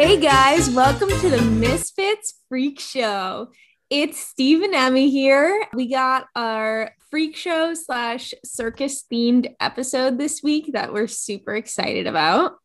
[0.00, 3.50] Hey guys, welcome to the Misfits Freak Show.
[3.90, 5.66] It's Steve and Emmy here.
[5.74, 12.06] We got our freak show slash circus themed episode this week that we're super excited
[12.06, 12.56] about.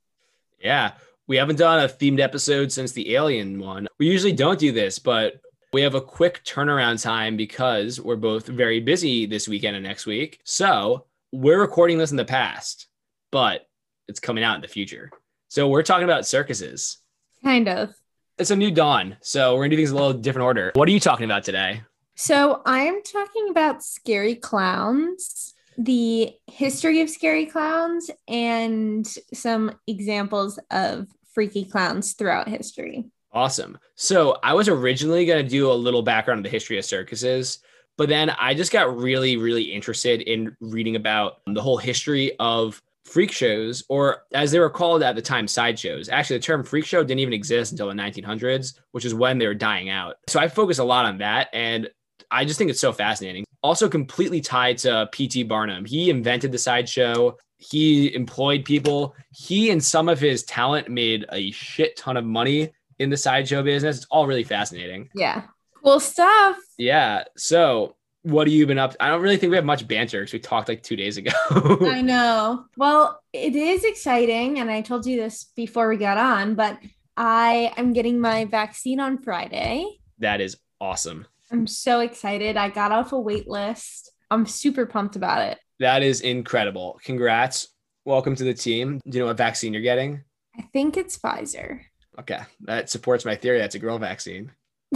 [0.61, 0.93] Yeah,
[1.27, 3.89] we haven't done a themed episode since the Alien one.
[3.99, 5.33] We usually don't do this, but
[5.73, 10.05] we have a quick turnaround time because we're both very busy this weekend and next
[10.05, 10.39] week.
[10.45, 12.87] So we're recording this in the past,
[13.29, 13.67] but
[14.07, 15.11] it's coming out in the future.
[15.49, 16.99] So we're talking about circuses.
[17.45, 17.93] Kind of.
[18.39, 19.17] It's a new dawn.
[19.21, 20.71] So we're going to do things in a little different order.
[20.73, 21.83] What are you talking about today?
[22.15, 31.07] So I'm talking about scary clowns, the history of scary clowns, and some examples of
[31.35, 33.05] freaky clowns throughout history.
[33.31, 33.77] Awesome.
[33.93, 37.59] So I was originally going to do a little background on the history of circuses,
[37.95, 42.81] but then I just got really, really interested in reading about the whole history of
[43.05, 46.09] freak shows, or as they were called at the time, sideshows.
[46.09, 49.47] Actually, the term freak show didn't even exist until the 1900s, which is when they
[49.47, 50.15] were dying out.
[50.27, 51.49] So I focus a lot on that.
[51.53, 51.89] And
[52.31, 53.45] I just think it's so fascinating.
[53.61, 55.43] Also, completely tied to P.T.
[55.43, 55.85] Barnum.
[55.85, 57.37] He invented the sideshow.
[57.57, 59.15] He employed people.
[59.31, 63.63] He and some of his talent made a shit ton of money in the sideshow
[63.63, 63.97] business.
[63.97, 65.09] It's all really fascinating.
[65.15, 65.43] Yeah.
[65.83, 66.57] Cool stuff.
[66.77, 67.23] Yeah.
[67.37, 67.94] So,
[68.25, 68.93] what have you been up?
[68.93, 69.03] To?
[69.03, 71.31] I don't really think we have much banter because we talked like two days ago.
[71.51, 72.65] I know.
[72.75, 74.59] Well, it is exciting.
[74.59, 76.79] And I told you this before we got on, but
[77.15, 79.99] I am getting my vaccine on Friday.
[80.17, 81.27] That is awesome.
[81.51, 82.57] I'm so excited.
[82.57, 84.11] I got off a wait list.
[84.31, 85.59] I'm super pumped about it.
[85.79, 86.99] That is incredible.
[87.03, 87.67] Congrats.
[88.05, 89.01] Welcome to the team.
[89.07, 90.23] Do you know what vaccine you're getting?
[90.57, 91.81] I think it's Pfizer.
[92.19, 93.59] Okay, that supports my theory.
[93.59, 94.51] That's a girl vaccine.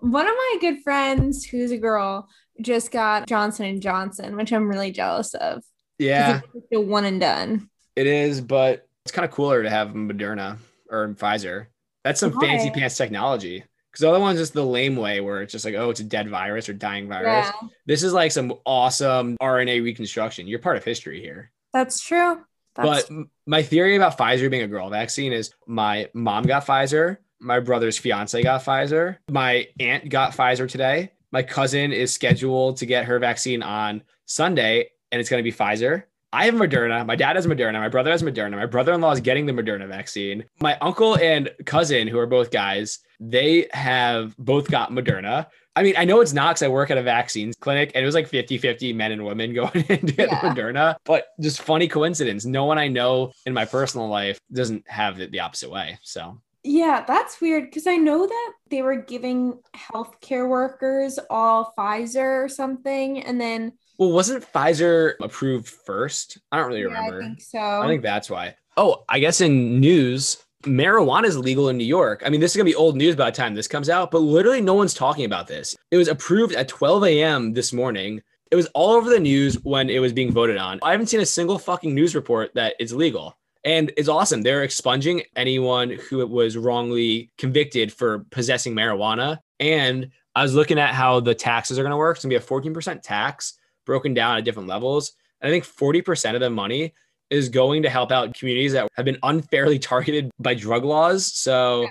[0.00, 2.28] One of my good friends, who's a girl,
[2.60, 5.62] just got Johnson and Johnson, which I'm really jealous of.
[5.98, 7.68] Yeah, it's a one and done.
[7.96, 10.58] It is, but it's kind of cooler to have Moderna
[10.90, 11.66] or Pfizer.
[12.04, 12.46] That's some Why?
[12.46, 13.64] fancy pants technology.
[13.90, 16.04] Because the other one's just the lame way where it's just like, oh, it's a
[16.04, 17.50] dead virus or dying virus.
[17.60, 17.68] Yeah.
[17.86, 20.46] This is like some awesome RNA reconstruction.
[20.46, 21.50] You're part of history here.
[21.72, 22.40] That's true.
[22.76, 27.16] That's- but my theory about Pfizer being a girl vaccine is my mom got Pfizer,
[27.40, 31.12] my brother's fiance got Pfizer, my aunt got Pfizer today.
[31.32, 35.56] My cousin is scheduled to get her vaccine on Sunday, and it's going to be
[35.56, 36.04] Pfizer.
[36.32, 37.04] I have Moderna.
[37.04, 37.74] My dad has Moderna.
[37.74, 38.52] My brother has Moderna.
[38.52, 40.44] My brother in law is getting the Moderna vaccine.
[40.60, 45.46] My uncle and cousin, who are both guys, they have both got Moderna.
[45.74, 48.06] I mean, I know it's not because I work at a vaccines clinic and it
[48.06, 50.40] was like 50 50 men and women going in to get yeah.
[50.40, 52.44] Moderna, but just funny coincidence.
[52.44, 55.98] No one I know in my personal life doesn't have it the opposite way.
[56.02, 62.44] So, yeah, that's weird because I know that they were giving healthcare workers all Pfizer
[62.44, 63.22] or something.
[63.22, 66.38] And then, well, wasn't Pfizer approved first?
[66.52, 67.22] I don't really yeah, remember.
[67.22, 67.58] I think so.
[67.58, 68.56] I think that's why.
[68.76, 72.22] Oh, I guess in news, marijuana is legal in New York.
[72.24, 74.10] I mean, this is going to be old news by the time this comes out,
[74.10, 75.76] but literally no one's talking about this.
[75.90, 77.52] It was approved at 12 a.m.
[77.54, 78.22] this morning.
[78.50, 80.80] It was all over the news when it was being voted on.
[80.82, 83.36] I haven't seen a single fucking news report that it's legal.
[83.64, 84.42] And it's awesome.
[84.42, 89.38] They're expunging anyone who was wrongly convicted for possessing marijuana.
[89.58, 92.16] And I was looking at how the taxes are going to work.
[92.16, 95.12] It's going to be a 14% tax broken down at different levels.
[95.40, 96.94] And I think 40% of the money
[97.28, 101.26] is going to help out communities that have been unfairly targeted by drug laws.
[101.26, 101.86] So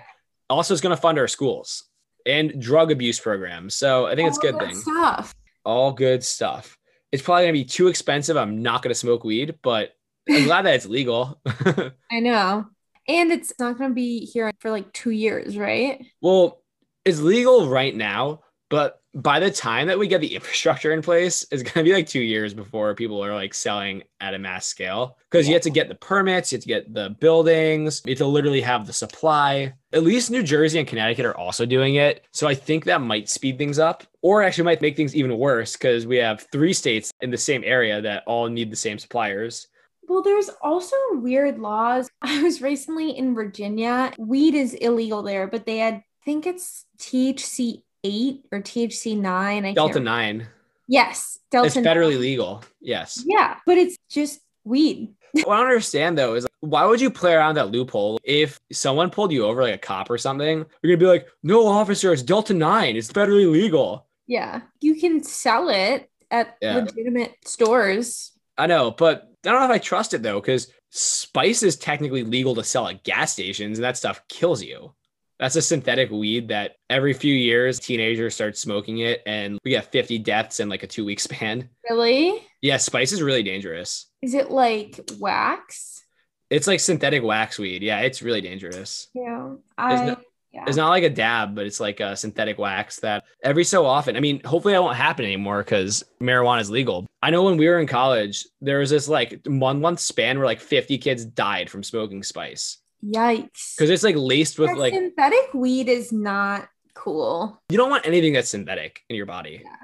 [0.50, 1.86] also it's going to fund our schools
[2.26, 3.76] and drug abuse programs.
[3.76, 4.76] So I think it's a good thing.
[4.76, 5.34] Stuff.
[5.64, 6.78] All good stuff.
[7.12, 8.38] It's probably going to be too expensive.
[8.38, 9.92] I'm not going to smoke weed, but
[10.30, 11.40] I'm glad that it's legal.
[12.12, 12.68] I know.
[13.08, 16.06] And it's not going to be here for like two years, right?
[16.22, 16.62] Well,
[17.06, 21.46] it's legal right now, but by the time that we get the infrastructure in place,
[21.52, 24.66] it's going to be like two years before people are like selling at a mass
[24.68, 25.52] scale because yeah.
[25.52, 28.28] you have to get the permits, you have to get the buildings, you have to
[28.28, 29.74] literally have the supply.
[29.94, 32.26] At least New Jersey and Connecticut are also doing it.
[32.32, 35.74] So I think that might speed things up or actually might make things even worse
[35.74, 39.68] because we have three states in the same area that all need the same suppliers.
[40.10, 42.10] Well, there's also weird laws.
[42.22, 44.12] I was recently in Virginia.
[44.18, 49.66] Weed is illegal there, but they had, I think it's THC eight or THC nine.
[49.66, 50.48] I Delta nine.
[50.88, 51.68] Yes, Delta.
[51.68, 52.20] It's federally 9.
[52.20, 52.64] legal.
[52.82, 53.24] Yes.
[53.26, 55.14] Yeah, but it's just weed.
[55.32, 59.12] what I don't understand though is why would you play around that loophole if someone
[59.12, 60.66] pulled you over like a cop or something?
[60.82, 62.96] You're gonna be like, no, officer, it's Delta nine.
[62.96, 64.08] It's federally legal.
[64.26, 66.78] Yeah, you can sell it at yeah.
[66.78, 68.32] legitimate stores.
[68.58, 72.24] I know, but I don't know if I trust it though, because spice is technically
[72.24, 74.94] legal to sell at gas stations, and that stuff kills you.
[75.40, 79.90] That's a synthetic weed that every few years teenagers start smoking it and we get
[79.90, 81.70] 50 deaths in like a two week span.
[81.90, 82.46] Really?
[82.62, 84.08] Yeah, spice is really dangerous.
[84.22, 86.04] Is it like wax?
[86.50, 87.84] It's like synthetic wax weed.
[87.84, 89.08] Yeah, it's really dangerous.
[89.14, 89.54] Yeah.
[89.78, 90.22] I not-
[90.52, 90.64] yeah.
[90.66, 94.16] It's not like a dab, but it's like a synthetic wax that every so often,
[94.16, 97.06] I mean, hopefully that won't happen anymore because marijuana is legal.
[97.22, 100.48] I know when we were in college, there was this like one month span where
[100.48, 103.76] like 50 kids died from smoking spice Yikes.
[103.76, 107.62] because it's like laced with like, synthetic weed is not cool.
[107.70, 109.62] you don't want anything that's synthetic in your body.
[109.64, 109.76] Yeah.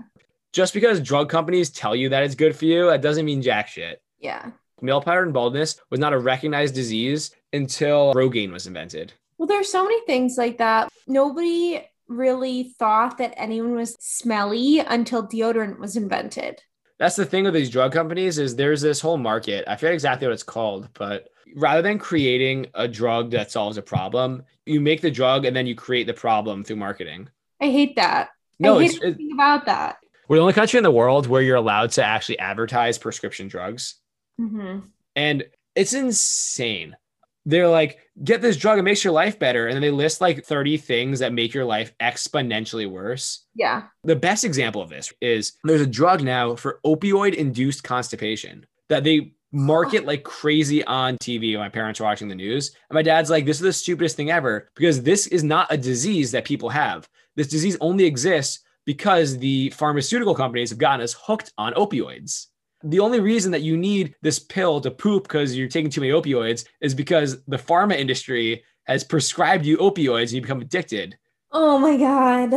[0.51, 3.67] Just because drug companies tell you that it's good for you, that doesn't mean jack
[3.67, 4.01] shit.
[4.19, 4.51] Yeah.
[4.81, 9.13] Male pattern baldness was not a recognized disease until Rogaine was invented.
[9.37, 10.89] Well, there's so many things like that.
[11.07, 16.61] Nobody really thought that anyone was smelly until deodorant was invented.
[16.99, 19.65] That's the thing with these drug companies is there's this whole market.
[19.67, 23.81] I forget exactly what it's called, but rather than creating a drug that solves a
[23.81, 27.27] problem, you make the drug and then you create the problem through marketing.
[27.59, 28.29] I hate that.
[28.59, 29.97] No, I it's, hate it, everything about that.
[30.29, 33.95] we're the only country in the world where you're allowed to actually advertise prescription drugs.
[34.37, 34.79] hmm
[35.17, 35.43] And
[35.75, 36.95] it's insane.
[37.45, 39.67] They're like, get this drug, it makes your life better.
[39.67, 43.45] And then they list like 30 things that make your life exponentially worse.
[43.53, 43.83] Yeah.
[44.03, 49.03] The best example of this is there's a drug now for opioid induced constipation that
[49.03, 51.57] they market like crazy on TV.
[51.57, 52.75] My parents were watching the news.
[52.89, 55.77] And my dad's like, this is the stupidest thing ever because this is not a
[55.77, 57.07] disease that people have.
[57.35, 62.47] This disease only exists because the pharmaceutical companies have gotten us hooked on opioids.
[62.85, 66.13] The only reason that you need this pill to poop because you're taking too many
[66.13, 71.17] opioids is because the pharma industry has prescribed you opioids and you become addicted.
[71.51, 72.51] Oh my God.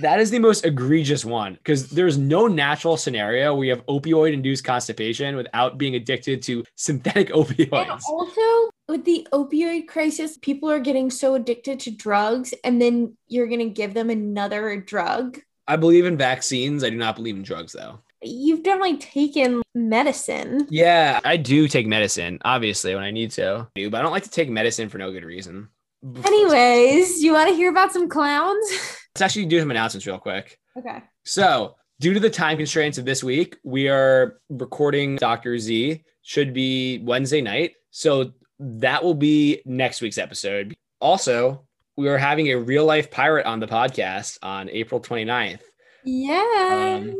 [0.00, 4.32] That is the most egregious one because there's no natural scenario where you have opioid
[4.32, 8.02] induced constipation without being addicted to synthetic And opioids.
[8.08, 13.48] also, with the opioid crisis, people are getting so addicted to drugs, and then you're
[13.48, 15.40] going to give them another drug.
[15.66, 16.84] I believe in vaccines.
[16.84, 17.98] I do not believe in drugs though.
[18.26, 20.66] You've definitely taken medicine.
[20.70, 23.68] Yeah, I do take medicine, obviously, when I need to.
[23.74, 25.68] But I don't like to take medicine for no good reason.
[26.24, 28.66] Anyways, you want to hear about some clowns?
[29.14, 30.58] Let's actually do some announcements real quick.
[30.78, 31.02] okay.
[31.24, 35.58] So, due to the time constraints of this week, we are recording Dr.
[35.58, 36.04] Z.
[36.22, 37.72] Should be Wednesday night.
[37.90, 40.74] So, that will be next week's episode.
[41.00, 45.60] Also, we are having a real life pirate on the podcast on April 29th.
[46.04, 47.02] Yes.
[47.02, 47.14] Um,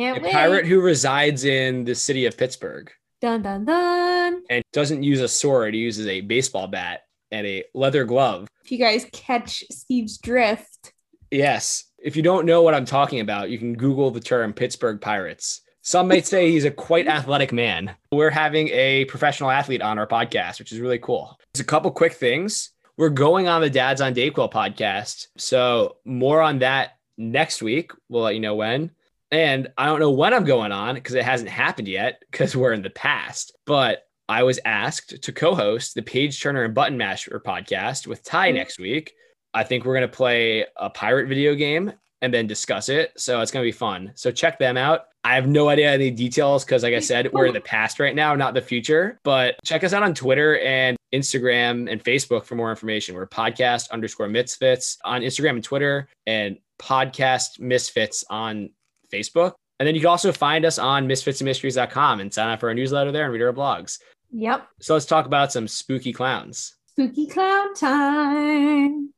[0.00, 0.32] Can't A wait.
[0.32, 4.42] pirate who resides in the city of Pittsburgh Dun dun dun.
[4.48, 5.74] and doesn't use a sword.
[5.74, 8.48] He uses a baseball bat and a leather glove.
[8.64, 10.92] If you guys catch Steve's drift,
[11.30, 11.84] Yes.
[12.02, 15.60] If you don't know what I'm talking about, you can Google the term Pittsburgh Pirates.
[15.82, 17.94] Some might say he's a quite athletic man.
[18.10, 21.38] We're having a professional athlete on our podcast, which is really cool.
[21.52, 22.70] There's a couple quick things.
[22.96, 25.26] We're going on the Dads on Dayquil podcast.
[25.36, 27.92] So, more on that next week.
[28.08, 28.90] We'll let you know when.
[29.32, 32.72] And I don't know when I'm going on because it hasn't happened yet because we're
[32.72, 33.56] in the past.
[33.66, 38.22] But I was asked to co host the Page Turner and Button Masher podcast with
[38.24, 38.54] Ty Mhm.
[38.54, 39.12] next week.
[39.54, 41.92] I think we're going to play a pirate video game
[42.22, 43.12] and then discuss it.
[43.16, 44.12] So it's going to be fun.
[44.14, 45.06] So check them out.
[45.24, 48.14] I have no idea any details because, like I said, we're in the past right
[48.14, 49.18] now, not the future.
[49.24, 53.14] But check us out on Twitter and Instagram and Facebook for more information.
[53.14, 58.70] We're podcast underscore misfits on Instagram and Twitter and podcast misfits on
[59.10, 59.54] Facebook.
[59.78, 63.12] And then you can also find us on misfitsandmysteries.com and sign up for our newsletter
[63.12, 63.98] there and read our blogs.
[64.30, 64.68] yep.
[64.80, 66.76] So let's talk about some spooky clowns.
[66.88, 69.14] Spooky clown time.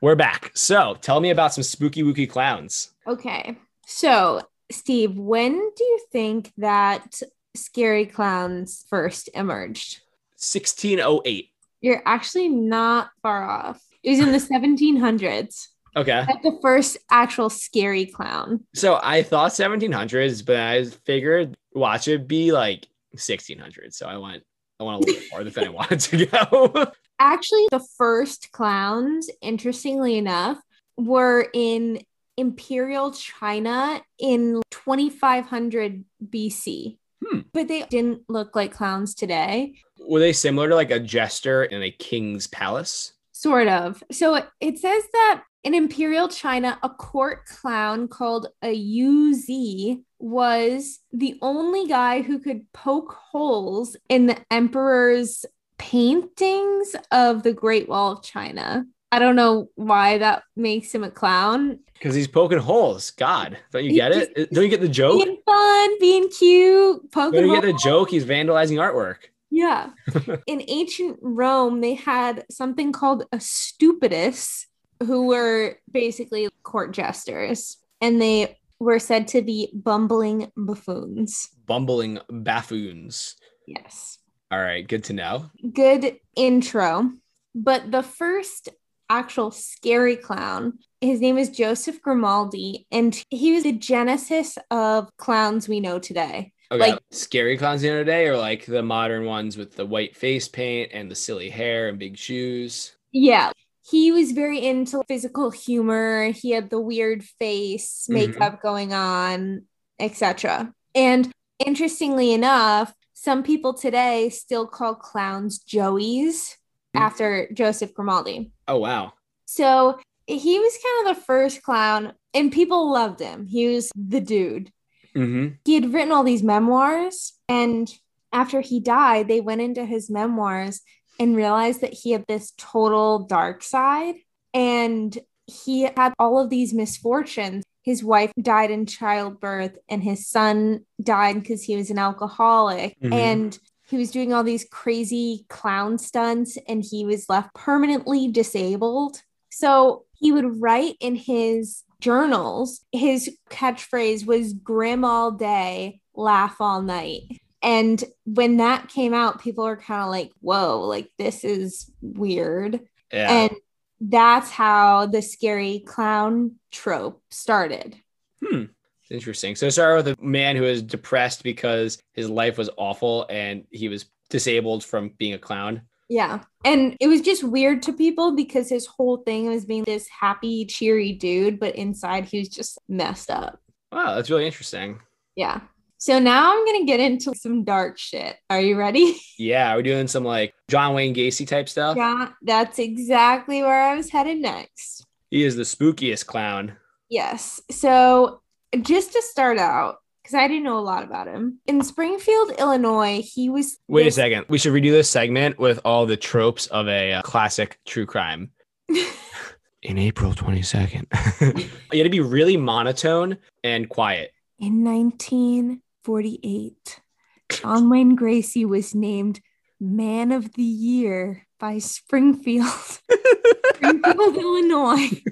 [0.00, 0.52] We're back.
[0.54, 2.92] So tell me about some spooky wooky clowns.
[3.06, 3.58] Okay.
[3.86, 7.20] So, Steve, when do you think that
[7.56, 10.00] scary clowns first emerged?
[10.36, 11.50] 1608.
[11.80, 13.82] You're actually not far off.
[14.02, 15.68] It was in the 1700s.
[15.96, 16.24] Okay.
[16.26, 18.64] That's the first actual scary clown.
[18.74, 22.86] So I thought 1700s, but I figured watch it be like
[23.16, 23.94] 1600s.
[23.94, 24.42] So I went,
[24.78, 26.92] I went a little bit farther than I wanted to go.
[27.18, 30.58] Actually, the first clowns, interestingly enough,
[30.96, 32.00] were in
[32.36, 36.98] Imperial China in 2500 BC.
[37.26, 37.40] Hmm.
[37.52, 39.74] But they didn't look like clowns today.
[39.98, 43.14] Were they similar to like a jester in a king's palace?
[43.38, 44.02] Sort of.
[44.10, 50.98] So it- says that in Imperial China, a court clown called a Yu Sze was
[51.12, 55.46] the only guy who could poke holes in the emperor's
[55.78, 58.84] paintings of the Great Wall of China.
[59.12, 61.78] I don't know why that makes him a clown.
[61.92, 63.12] Because he's poking holes.
[63.12, 64.52] God, don't you get it?
[64.52, 65.24] Don't you get the joke?
[65.24, 68.10] Being fun, being cute, poking Don't you get the joke?
[68.10, 69.30] He's vandalizing artwork.
[69.58, 69.90] Yeah.
[70.46, 74.68] In ancient Rome, they had something called a stupidus,
[75.02, 77.76] who were basically court jesters.
[78.00, 81.48] And they were said to be bumbling buffoons.
[81.66, 83.34] Bumbling buffoons.
[83.66, 84.18] Yes.
[84.52, 85.50] All right, good to know.
[85.72, 87.10] Good intro.
[87.52, 88.68] But the first
[89.10, 95.68] actual scary clown, his name is Joseph Grimaldi, and he was the genesis of clowns
[95.68, 96.52] we know today.
[96.70, 100.14] Okay, Like- scary clowns the other day, or like the modern ones with the white
[100.16, 102.92] face paint and the silly hair and big shoes.
[103.12, 103.52] Yeah.
[103.90, 106.24] He was very into physical humor.
[106.30, 108.14] He had the weird face, Mhm.
[108.14, 109.62] makeup going on,
[109.98, 110.74] etc.
[110.94, 111.32] And
[111.64, 116.56] interestingly enough, some people today still call clowns Joeys
[116.94, 117.02] Hmm.
[117.02, 118.50] after Joseph Grimaldi.
[118.68, 119.14] Oh wow.
[119.46, 123.46] So he was kind of the first clown, and people loved him.
[123.46, 124.70] He was the dude.
[125.14, 125.54] Mm-hmm.
[125.64, 127.92] He had written all these memoirs, and
[128.32, 130.80] after he died, they went into his memoirs
[131.18, 134.16] and realized that he had this total dark side.
[134.54, 137.64] And he had all of these misfortunes.
[137.82, 142.98] His wife died in childbirth, and his son died because he was an alcoholic.
[143.00, 143.12] Mhm.
[143.12, 149.22] And he was doing all these crazy clown stunts, and he was left permanently disabled.
[149.50, 156.82] So he would write in his journals, his catchphrase was grim all day, laugh all
[156.82, 157.40] night.
[157.62, 162.80] And when that came out, people were kind of like, whoa, like this is weird.
[163.12, 163.30] Yeah.
[163.30, 163.52] And
[164.00, 167.96] that's how the scary clown trope started.
[168.44, 168.64] Hmm.
[169.10, 169.56] Interesting.
[169.56, 173.88] So sorry with a man who was depressed because his life was awful and he
[173.88, 175.82] was disabled from being a clown.
[176.08, 176.40] Yeah.
[176.64, 180.64] And it was just weird to people because his whole thing was being this happy,
[180.64, 183.60] cheery dude, but inside he was just messed up.
[183.92, 185.00] Wow, that's really interesting.
[185.36, 185.60] Yeah.
[185.98, 188.36] So now I'm going to get into some dark shit.
[188.48, 189.16] Are you ready?
[189.40, 191.96] Yeah, we're doing some like John Wayne Gacy type stuff.
[191.96, 195.06] Yeah, that's exactly where I was headed next.
[195.30, 196.76] He is the spookiest clown.
[197.08, 197.60] Yes.
[197.70, 198.40] So
[198.82, 203.22] just to start out, because I didn't know a lot about him, in Springfield, Illinois,
[203.22, 203.78] he was.
[203.88, 204.44] Wait a second.
[204.50, 208.50] We should redo this segment with all the tropes of a uh, classic true crime.
[209.82, 211.06] In April 22nd.
[211.92, 214.32] you had to be really monotone and quiet.
[214.58, 217.00] In 1948,
[217.48, 219.40] John Wayne Gacy was named
[219.80, 222.66] Man of the Year by Springfield,
[223.76, 225.22] Springfield, Illinois.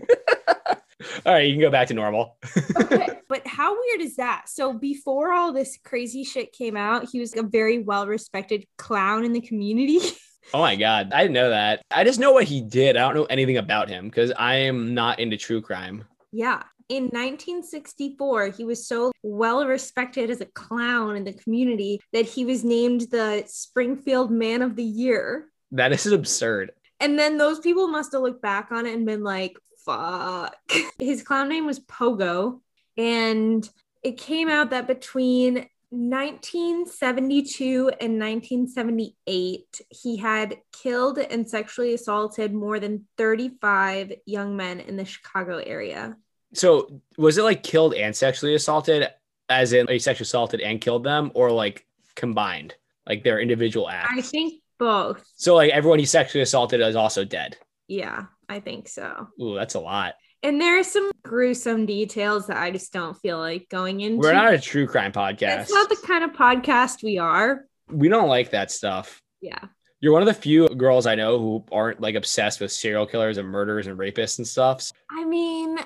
[1.26, 2.38] All right, you can go back to normal.
[2.80, 4.44] Okay, but how weird is that?
[4.48, 9.32] So before all this crazy shit came out, he was a very well-respected clown in
[9.32, 10.00] the community.
[10.54, 11.82] Oh my god, I didn't know that.
[11.90, 12.96] I just know what he did.
[12.96, 16.04] I don't know anything about him because I am not into true crime.
[16.30, 16.62] Yeah.
[16.88, 22.44] In 1964, he was so well respected as a clown in the community that he
[22.44, 25.48] was named the Springfield Man of the Year.
[25.72, 26.70] That is absurd.
[27.00, 30.56] And then those people must have looked back on it and been like, fuck.
[30.98, 32.60] His clown name was Pogo.
[32.98, 33.68] And
[34.02, 42.80] it came out that between 1972 and 1978, he had killed and sexually assaulted more
[42.80, 46.16] than 35 young men in the Chicago area.
[46.54, 49.08] So was it like killed and sexually assaulted,
[49.48, 52.74] as in he sexually assaulted and killed them, or like combined,
[53.06, 54.12] like their individual acts?
[54.16, 55.24] I think both.
[55.36, 55.54] so.
[55.54, 57.58] Like everyone he sexually assaulted is also dead.
[57.88, 59.28] Yeah, I think so.
[59.40, 60.14] Ooh, that's a lot.
[60.42, 64.18] And there are some gruesome details that I just don't feel like going into.
[64.18, 65.38] We're not a true crime podcast.
[65.38, 67.64] That's not the kind of podcast we are.
[67.90, 69.20] we don't like that stuff.
[69.40, 69.58] Yeah.
[70.00, 73.38] You're one of the few girls I know who aren't like obsessed with serial killers
[73.38, 74.90] and murderers and rapists and stuff.
[75.10, 75.78] I mean,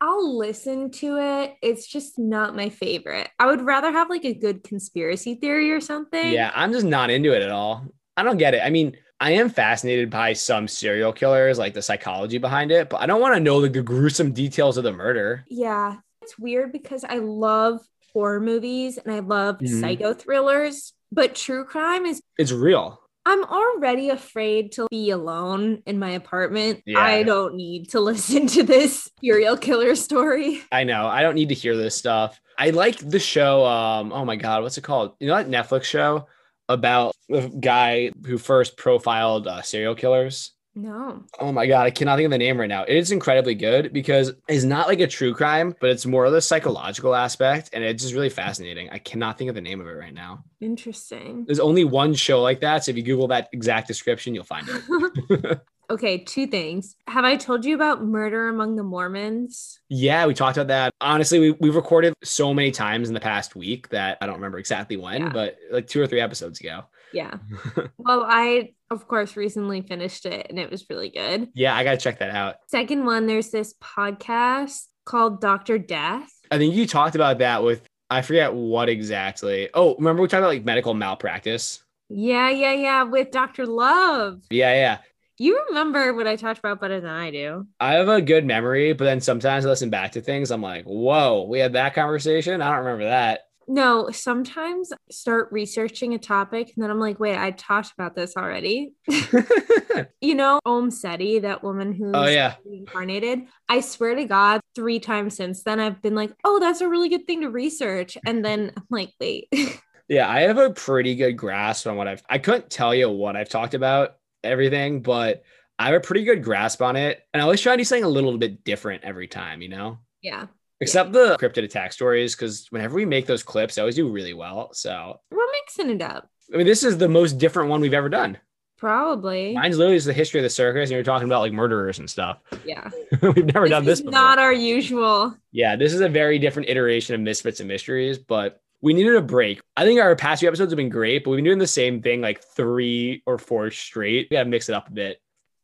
[0.00, 1.54] I'll listen to it.
[1.62, 3.28] It's just not my favorite.
[3.38, 6.32] I would rather have like a good conspiracy theory or something.
[6.32, 7.86] Yeah, I'm just not into it at all.
[8.16, 8.62] I don't get it.
[8.64, 13.00] I mean, I am fascinated by some serial killers, like the psychology behind it, but
[13.00, 15.44] I don't want to know the gruesome details of the murder.
[15.48, 15.96] Yeah.
[16.22, 17.80] It's weird because I love
[18.12, 19.80] horror movies and I love Mhm.
[19.80, 23.00] psycho thrillers, but true crime is It's real.
[23.24, 26.82] I'm already afraid to be alone in my apartment.
[26.86, 27.00] Yeah.
[27.00, 30.60] I don't need to listen to this serial killer story.
[30.70, 31.06] I know.
[31.06, 32.38] I don't need to hear this stuff.
[32.58, 33.64] I like the show.
[33.64, 35.12] Um, oh my god, what's it called?
[35.20, 36.26] You know that Netflix show
[36.68, 40.52] about the guy who first profiled uh, serial killers.
[40.78, 41.24] No.
[41.40, 42.82] Oh my god, I cannot think of the name right now.
[42.82, 46.32] It is incredibly good because it's not like a true crime, but it's more of
[46.32, 48.90] the psychological aspect, and it's just really fascinating.
[48.90, 50.44] I cannot think of the name of it right now.
[50.60, 51.46] Interesting.
[51.46, 54.68] There's only one show like that, so if you Google that exact description, you'll find
[54.68, 55.60] it.
[55.90, 56.96] okay, two things.
[57.06, 59.78] Have I told you about Murder Among the Mormons?
[59.88, 60.90] yeah, we talked about that.
[61.00, 64.58] Honestly, we we've recorded so many times in the past week that I don't remember
[64.58, 65.28] exactly when, Yeah.
[65.30, 66.84] but like two or three episodes ago.
[67.12, 67.34] Yeah.
[67.98, 71.48] well, I, of course, recently finished it and it was really good.
[71.54, 72.56] Yeah, I gotta check that out.
[72.68, 75.78] Second one, there's this podcast called Dr.
[75.78, 76.30] Death.
[76.50, 79.68] I think you talked about that with I forget what exactly.
[79.74, 81.82] Oh, remember we talked about like medical malpractice?
[82.08, 83.66] Yeah, yeah, yeah, with Dr.
[83.66, 84.40] Love.
[84.50, 84.98] Yeah, yeah.
[85.38, 87.66] You remember what I talked about better than I do.
[87.78, 90.50] I have a good memory, but then sometimes I listen back to things.
[90.50, 92.62] I'm like, whoa, we had that conversation.
[92.62, 93.40] I don't remember that.
[93.68, 98.14] No, sometimes I start researching a topic and then I'm like, wait, I talked about
[98.14, 98.92] this already.
[100.20, 103.40] you know, Omm Sety, that woman who's oh yeah, reincarnated.
[103.68, 107.08] I swear to God, three times since then, I've been like, oh, that's a really
[107.08, 108.16] good thing to research.
[108.24, 109.48] And then I'm like, wait.
[110.08, 112.22] yeah, I have a pretty good grasp on what I've.
[112.30, 114.14] I couldn't tell you what I've talked about
[114.46, 115.44] everything, but
[115.78, 117.20] I have a pretty good grasp on it.
[117.32, 119.98] And I always try to do something a little bit different every time, you know?
[120.22, 120.46] Yeah.
[120.80, 121.36] Except yeah.
[121.36, 124.72] the cryptid attack stories, because whenever we make those clips, I always do really well.
[124.72, 126.28] So we're mixing it up.
[126.52, 128.38] I mean, this is the most different one we've ever done.
[128.78, 129.54] Probably.
[129.54, 132.08] Mine's literally just the history of the circus, and you're talking about like murderers and
[132.10, 132.40] stuff.
[132.64, 132.90] Yeah.
[133.22, 134.12] we've never this done this before.
[134.12, 135.34] Not our usual.
[135.50, 139.22] Yeah, this is a very different iteration of Misfits and Mysteries, but we needed a
[139.22, 139.60] break.
[139.76, 142.02] I think our past few episodes have been great, but we've been doing the same
[142.02, 144.28] thing like three or four straight.
[144.30, 145.18] We gotta mix it up a bit.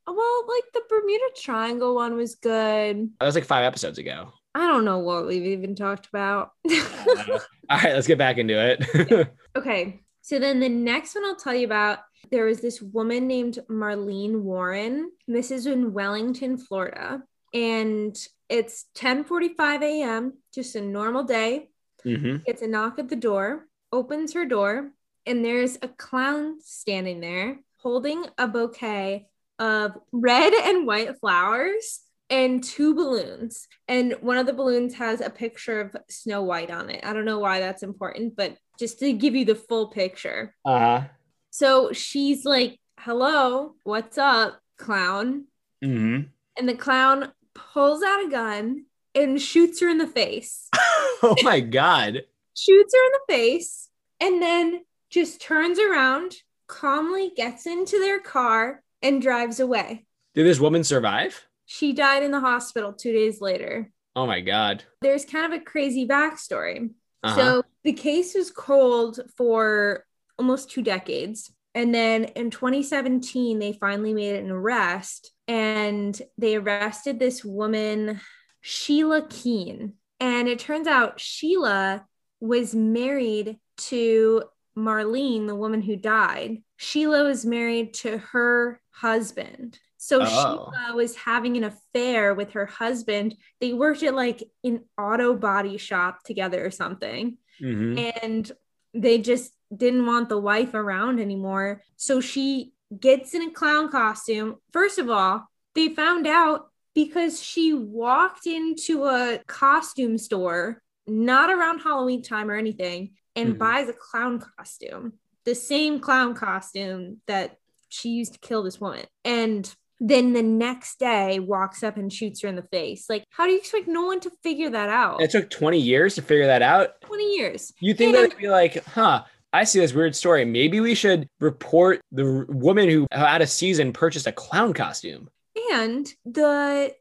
[0.07, 3.11] Uh, well, like the Bermuda Triangle one was good.
[3.21, 4.33] That was like five episodes ago.
[4.55, 6.51] I don't know what we've even talked about.
[6.71, 7.39] All
[7.71, 9.33] right, let's get back into it.
[9.57, 10.01] okay.
[10.21, 12.01] So then the next one I'll tell you about,
[12.31, 15.11] there was this woman named Marlene Warren.
[15.27, 17.23] This is in Wellington, Florida.
[17.55, 18.17] And
[18.49, 21.69] it's 10:45 a.m., just a normal day.
[22.05, 22.39] Mm-hmm.
[22.47, 24.91] Gets a knock at the door, opens her door,
[25.27, 29.27] and there's a clown standing there holding a bouquet
[29.59, 33.69] of red and white flowers and two balloons.
[33.89, 37.05] And one of the balloons has a picture of Snow White on it.
[37.05, 40.55] I don't know why that's important, but just to give you the full picture.
[40.65, 41.05] Uh huh.
[41.51, 45.47] So she's like, hello, what's up, clown?
[45.85, 46.29] Mm-hmm.
[46.57, 50.69] And the clown pulls out a gun and shoots her in the face.
[51.23, 52.23] oh my God.
[52.57, 53.89] shoots her in the face
[54.21, 60.07] and then just turns around, calmly gets into their car and drives away.
[60.35, 61.47] Did this woman survive?
[61.67, 63.91] She died in the hospital two days later.
[64.15, 64.85] Oh my God.
[65.01, 66.91] There's kind of a crazy backstory.
[67.23, 67.37] Uh-huh.
[67.37, 70.05] So the case was cold for
[70.39, 71.53] almost two decades.
[71.75, 78.21] And then in 2017, they finally made an arrest and they arrested this woman,
[78.63, 79.95] Sheila Keen.
[80.19, 82.07] And it turns out Sheila
[82.41, 84.45] was married to
[84.77, 86.63] Marlene, the woman who died.
[86.77, 89.79] Sheila was married to her husband.
[89.99, 90.27] So Oh.
[90.27, 93.37] Sheila was having an affair with her husband.
[93.61, 97.39] They worked at like an auto body shop together or something.
[97.61, 98.15] Mhm.
[98.25, 98.53] And
[98.95, 101.83] they just didn't want the wife around anymore.
[101.97, 104.57] So she gets in a clown costume.
[104.73, 111.81] First of all, they found out because she walked into a costume store, not around
[111.81, 113.59] Halloween time or anything, and Mhm.
[113.59, 117.57] buys a clown costume, the same clown costume that
[117.89, 119.05] she used to kill this woman.
[119.25, 123.09] And then the next day walks up and shoots her in the face.
[123.09, 125.23] Like, how do you expect no one to figure that out?
[125.23, 127.01] It took 20 years to figure that out.
[127.03, 127.73] 20 years.
[127.81, 129.25] You think And- that would be like, huh?
[129.53, 130.45] I see this weird story.
[130.45, 135.29] Maybe we should report the woman who had a season purchased a clown costume.
[135.73, 136.95] And the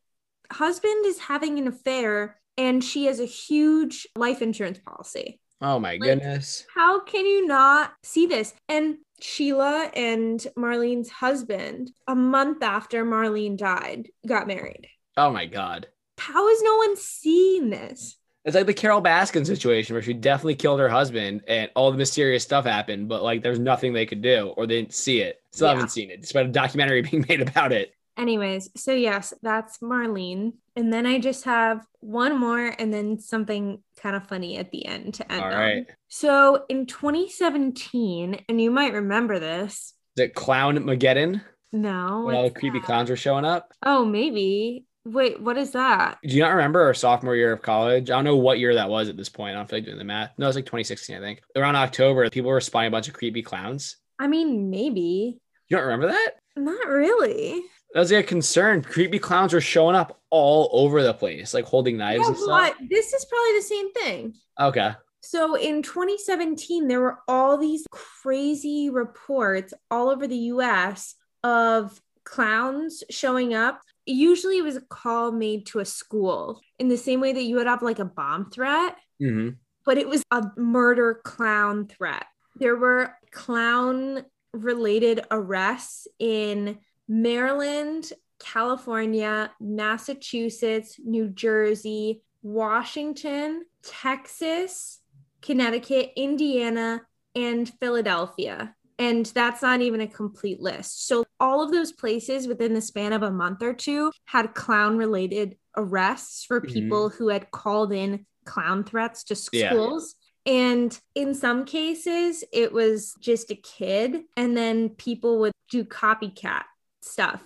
[0.51, 5.39] husband is having an affair and she has a huge life insurance policy.
[5.61, 6.65] Oh my goodness.
[6.73, 8.53] How can you not see this?
[8.67, 14.87] And Sheila and Marlene's husband, a month after Marlene died, got married.
[15.17, 15.87] Oh my god.
[16.17, 18.17] How is no one seeing this?
[18.43, 21.97] It's like the Carole Baskin situation where she definitely killed her husband and all the
[21.97, 25.39] mysterious stuff happened, but like there's nothing they could do or they didn't see it.
[25.51, 25.73] Still Yeah.
[25.75, 27.93] haven't seen it, despite a documentary being made about it.
[28.17, 30.53] Anyways, so yes, that's Marlene.
[30.75, 34.85] And then I just have one more and then something kind of funny at the
[34.85, 35.53] end to end All on.
[35.57, 35.85] right.
[36.07, 39.93] So in 2017, and you might remember this.
[40.17, 41.41] Is it Clown Mageddon?
[41.71, 42.23] No.
[42.25, 42.85] When all the creepy that?
[42.85, 43.71] clowns were showing up?
[43.83, 44.85] Oh, maybe.
[45.05, 46.19] Wait, what is that?
[46.23, 48.11] Do you not remember our sophomore year of college?
[48.11, 49.55] I don't know what year that was at this point.
[49.55, 50.31] I don't feel like doing the math.
[50.37, 51.41] No, it was like 2016, I think.
[51.55, 53.95] Around October, people were spying a bunch of creepy clowns.
[54.19, 55.39] I mean, maybe.
[55.69, 56.31] You don't remember that?
[56.55, 57.61] Not really.
[57.93, 58.83] That was like a concern.
[58.83, 62.47] Creepy clowns were showing up all over the place, like holding knives Yeah, and stuff.
[62.47, 62.75] what?
[62.89, 64.33] This is probably the same thing.
[64.59, 64.91] Okay.
[65.19, 73.03] So in 2017, there were all these crazy reports all over the US of clowns
[73.09, 73.81] showing up.
[74.05, 77.55] Usually it was a call made to a school in the same way that you
[77.57, 79.49] would have like a bomb threat, hmm
[79.83, 82.25] but it was a murder clown threat.
[82.55, 84.23] There were clown
[84.53, 86.77] related arrests in
[87.11, 95.01] Maryland, California, Massachusetts, New Jersey, Washington, Texas,
[95.41, 97.01] Connecticut, Indiana,
[97.35, 98.73] and Philadelphia.
[98.97, 101.05] And that's not even a complete list.
[101.05, 104.97] So, all of those places within the span of a month or two had clown
[104.97, 106.73] related arrests for Mhm.
[106.73, 109.71] people who had called in clown threats to Yeah.
[109.73, 110.15] schools.
[110.45, 116.63] And in some cases, it was just a kid, and then people would do copycat
[117.01, 117.41] stuff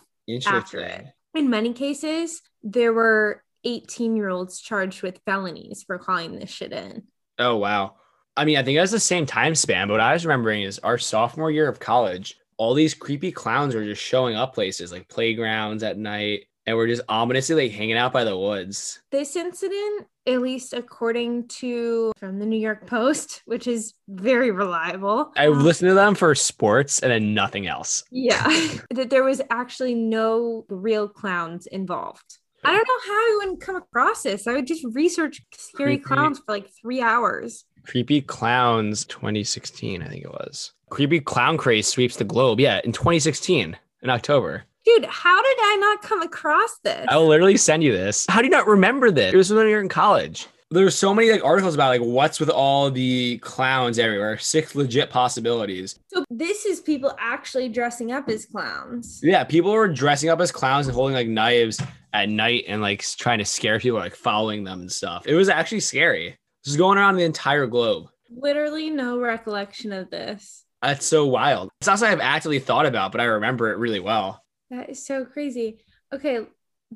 [0.46, 1.06] after it.
[1.34, 6.72] In many cases, there were 18 year olds charged with felonies for calling this shit
[6.72, 7.04] in.
[7.38, 7.96] Oh wow.
[8.38, 10.80] I mean, I think that's the same time span, but what I was remembering is
[10.80, 15.10] our sophomore year of college, all these creepy clowns were just showing up places like
[15.10, 19.01] playgrounds at night and we're just ominously like hanging out by the woods.
[19.12, 25.32] This incident, at least according to from the New York Post, which is very reliable.
[25.36, 28.04] I um, listened to them for sports and then nothing else.
[28.12, 28.43] Yeah,
[28.91, 32.39] that there was actually no real clowns involved.
[32.63, 34.47] I don't know how I wouldn't come across this.
[34.47, 36.04] I would just research scary Creepy.
[36.04, 37.63] clowns for like three hours.
[37.86, 40.73] Creepy Clowns 2016, I think it was.
[40.89, 42.60] Creepy Clown Craze sweeps the globe.
[42.60, 44.63] Yeah, in 2016, in October.
[44.86, 47.06] Dude, how did I not come across this?
[47.10, 48.28] I will literally send you this.
[48.30, 49.34] How do you not remember this?
[49.34, 50.48] It was when you were in college.
[50.69, 54.38] There's so many like articles about like what's with all the clowns everywhere.
[54.38, 55.98] Six legit possibilities.
[56.08, 59.21] So this is people actually dressing up as clowns.
[59.24, 61.82] Yeah, people were dressing up as clowns and holding like knives
[62.13, 65.26] at night and like trying to scare people, like following them and stuff.
[65.26, 66.38] It was actually scary.
[66.63, 68.08] This is going around the entire globe.
[68.30, 70.63] Literally no recollection of this.
[70.82, 71.69] That's so wild.
[71.80, 74.43] It's not something I've actively thought about, but I remember it really well.
[74.69, 75.80] That is so crazy.
[76.13, 76.45] Okay,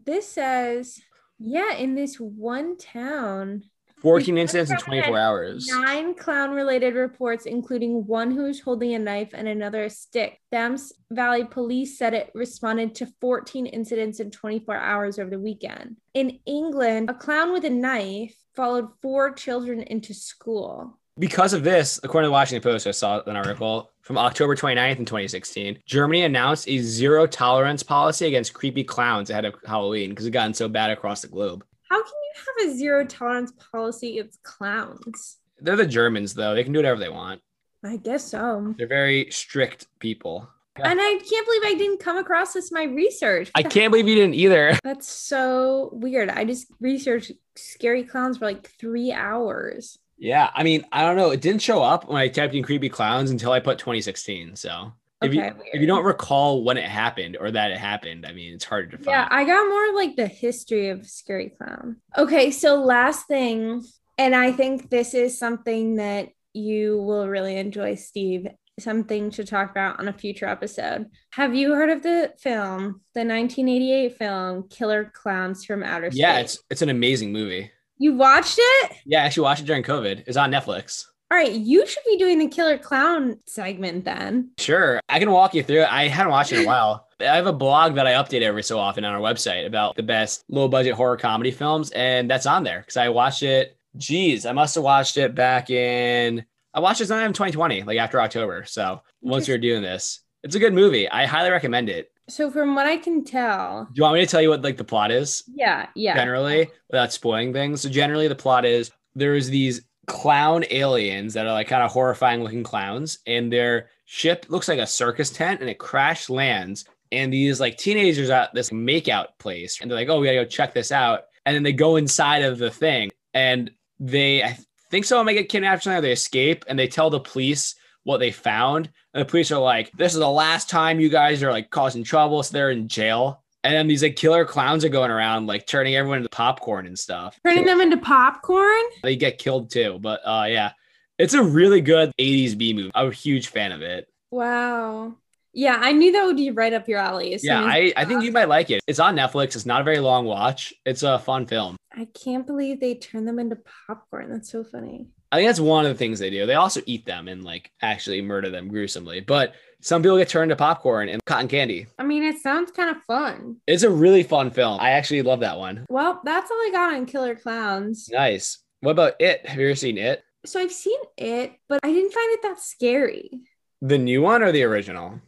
[0.06, 1.00] this says,
[1.40, 3.64] yeah, in this one town,
[4.02, 5.68] 14 incidents in 24 hours.
[5.68, 10.40] nine clown related reports, including one who was holding a knife and another a stick.
[10.52, 15.98] Thames Valley Police said it responded to 14 incidents in 24 hours over the weekend.
[16.14, 20.99] In England, a clown with a knife followed four children into school.
[21.20, 25.00] Because of this, according to the Washington Post, I saw an article from October 29th
[25.00, 25.80] in 2016.
[25.86, 30.54] Germany announced a zero tolerance policy against creepy clowns ahead of Halloween because it gotten
[30.54, 31.66] so bad across the globe.
[31.90, 35.38] How can you have a zero tolerance policy against clowns?
[35.60, 36.56] They're the Germans, though.
[36.56, 37.42] They can do whatever they want.
[37.84, 38.74] I guess so.
[38.78, 40.50] They're very strict people.
[40.78, 40.90] Yeah.
[40.90, 43.52] And I can't believe I didn't come across this in my research.
[43.56, 44.78] I can't believe you didn't either.
[44.86, 46.30] That's so weird.
[46.30, 49.98] I just researched scary clowns for like three hours.
[50.20, 51.32] Yeah, I mean, I don't know.
[51.32, 54.58] It didn't show up when I typed in creepy clowns until I put 2016.
[54.58, 55.42] So if you
[55.74, 58.92] if you don't recall when it happened or that it happened, I mean, it's harder
[58.92, 59.08] to find.
[59.08, 61.98] Yeah, I got more like the history of scary clown.
[62.18, 63.84] Okay, so last thing,
[64.18, 68.48] and I think this is something that you will really enjoy, Steve.
[68.80, 71.08] Something to talk about on a future episode.
[71.32, 76.20] Have you heard of the film, the 1988 film Killer Clowns from Outer Space?
[76.20, 77.72] yeah, it's it's an amazing movie.
[78.00, 78.94] You watched it?
[79.06, 80.24] Yeah, I actually watched it during COVID.
[80.26, 81.06] It's on Netflix.
[81.32, 84.50] All right, you should be doing the Killer Clown segment then.
[84.58, 85.94] Sure, I can walk you through it.
[85.94, 87.08] I hadn't watched it in a while.
[87.20, 90.02] I have a blog that I update every so often on our website about the
[90.02, 93.78] best low budget horror comedy films, and that's on there because I watched it.
[93.96, 96.46] Geez, I must have watched it back in.
[96.74, 98.64] I watched it sometime in 2020, like after October.
[98.66, 101.10] So once we were doing this, it's a good movie.
[101.10, 102.12] I highly recommend it.
[102.30, 104.78] So from what I can tell, Do you want me to tell you what like
[104.78, 105.44] the plot is?
[105.54, 106.16] yeah, yeah.
[106.16, 107.82] generally without spoiling things.
[107.82, 112.44] So generally the plot is there's these clown aliens that are like kind of horrifying
[112.44, 117.32] looking clowns and their ship looks like a circus tent and it crash lands and
[117.32, 120.46] these like teenagers at this makeout place and they're like, "Oh, we got to go
[120.46, 124.58] check this out." And then they go inside of the thing and they I
[124.92, 127.76] think someone might get kidnapped or something, or they escape and they tell the police
[128.04, 128.90] what they found.
[129.14, 132.04] And the police are like, "This is the last time you guys are like causing
[132.04, 133.44] trouble." So they're in jail.
[133.64, 136.98] And then these like killer clowns are going around like turning everyone into popcorn and
[136.98, 137.38] stuff.
[137.46, 138.84] Turning them into popcorn?
[139.04, 140.00] They get killed too.
[140.00, 140.72] But uh yeah.
[141.18, 142.92] It's a really good 80s B movie.
[142.96, 144.08] I'm a huge fan of it.
[144.32, 145.16] Wow.
[145.52, 147.38] Yeah, I knew that would be right up your alley.
[147.42, 148.82] Yeah, I, I think you might like it.
[148.88, 149.56] It's on Netflix.
[149.56, 150.74] It's not a very long watch.
[150.86, 151.76] It's a fun film.
[151.92, 153.58] I can't believe they turn them into
[153.88, 154.32] popcorn.
[154.32, 155.08] That's so funny.
[155.32, 156.46] I think that's one of the things they do.
[156.46, 159.20] They also eat them and like actually murder them gruesomely.
[159.20, 161.88] But some people get turned to popcorn and cotton candy.
[161.98, 163.58] I mean, it sounds kind of fun.
[163.68, 164.80] It's a really fun film.
[164.80, 165.86] I actually love that one.
[165.90, 168.10] Well, that's all I got on Killer Clowns.
[168.12, 168.60] Nice.
[168.82, 169.46] What about it?
[169.46, 170.24] Have you ever seen it?
[170.46, 173.42] So I've seen it, but I didn't find it that scary.
[173.82, 175.22] The new one or the original?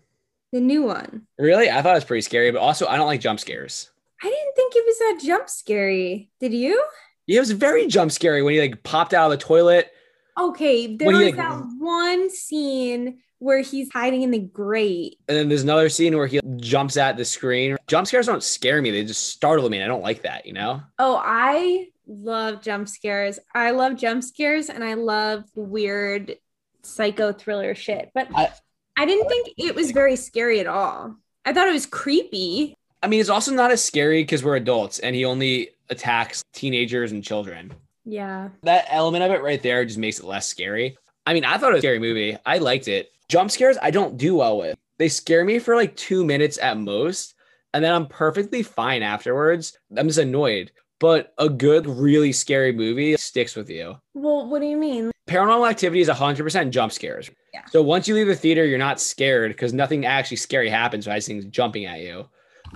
[0.52, 1.28] The new one.
[1.38, 1.70] Really?
[1.70, 3.92] I thought it was pretty scary, but also I don't like jump scares.
[4.22, 6.30] I didn't think it was that jump scary.
[6.40, 6.84] Did you?
[7.28, 9.92] Yeah, it was very jump scary when he like popped out of the toilet.
[10.40, 11.38] Okay, there was think?
[11.38, 15.18] that one scene where he's hiding in the grate.
[15.28, 17.76] And then there's another scene where he jumps at the screen.
[17.88, 19.78] Jump scares don't scare me, they just startle me.
[19.78, 20.82] And I don't like that, you know?
[21.00, 23.40] Oh, I love jump scares.
[23.56, 26.36] I love jump scares and I love weird
[26.84, 28.12] psycho thriller shit.
[28.14, 28.52] But I,
[28.96, 31.16] I didn't think it was very scary at all.
[31.44, 32.76] I thought it was creepy.
[33.04, 37.12] I mean, it's also not as scary because we're adults and he only attacks teenagers
[37.12, 37.74] and children.
[38.06, 38.50] Yeah.
[38.64, 40.98] That element of it right there just makes it less scary.
[41.26, 42.38] I mean, I thought it was a scary movie.
[42.46, 43.12] I liked it.
[43.28, 44.78] Jump scares, I don't do well with.
[44.98, 47.34] They scare me for like two minutes at most,
[47.74, 49.78] and then I'm perfectly fine afterwards.
[49.98, 50.72] I'm just annoyed.
[51.00, 53.96] But a good, really scary movie sticks with you.
[54.14, 55.12] Well, what do you mean?
[55.28, 57.32] Paranormal activity is 100% jump scares.
[57.54, 57.66] Yeah.
[57.72, 61.26] So once you leave the theater, you're not scared because nothing actually scary happens besides
[61.26, 62.28] things jumping at you.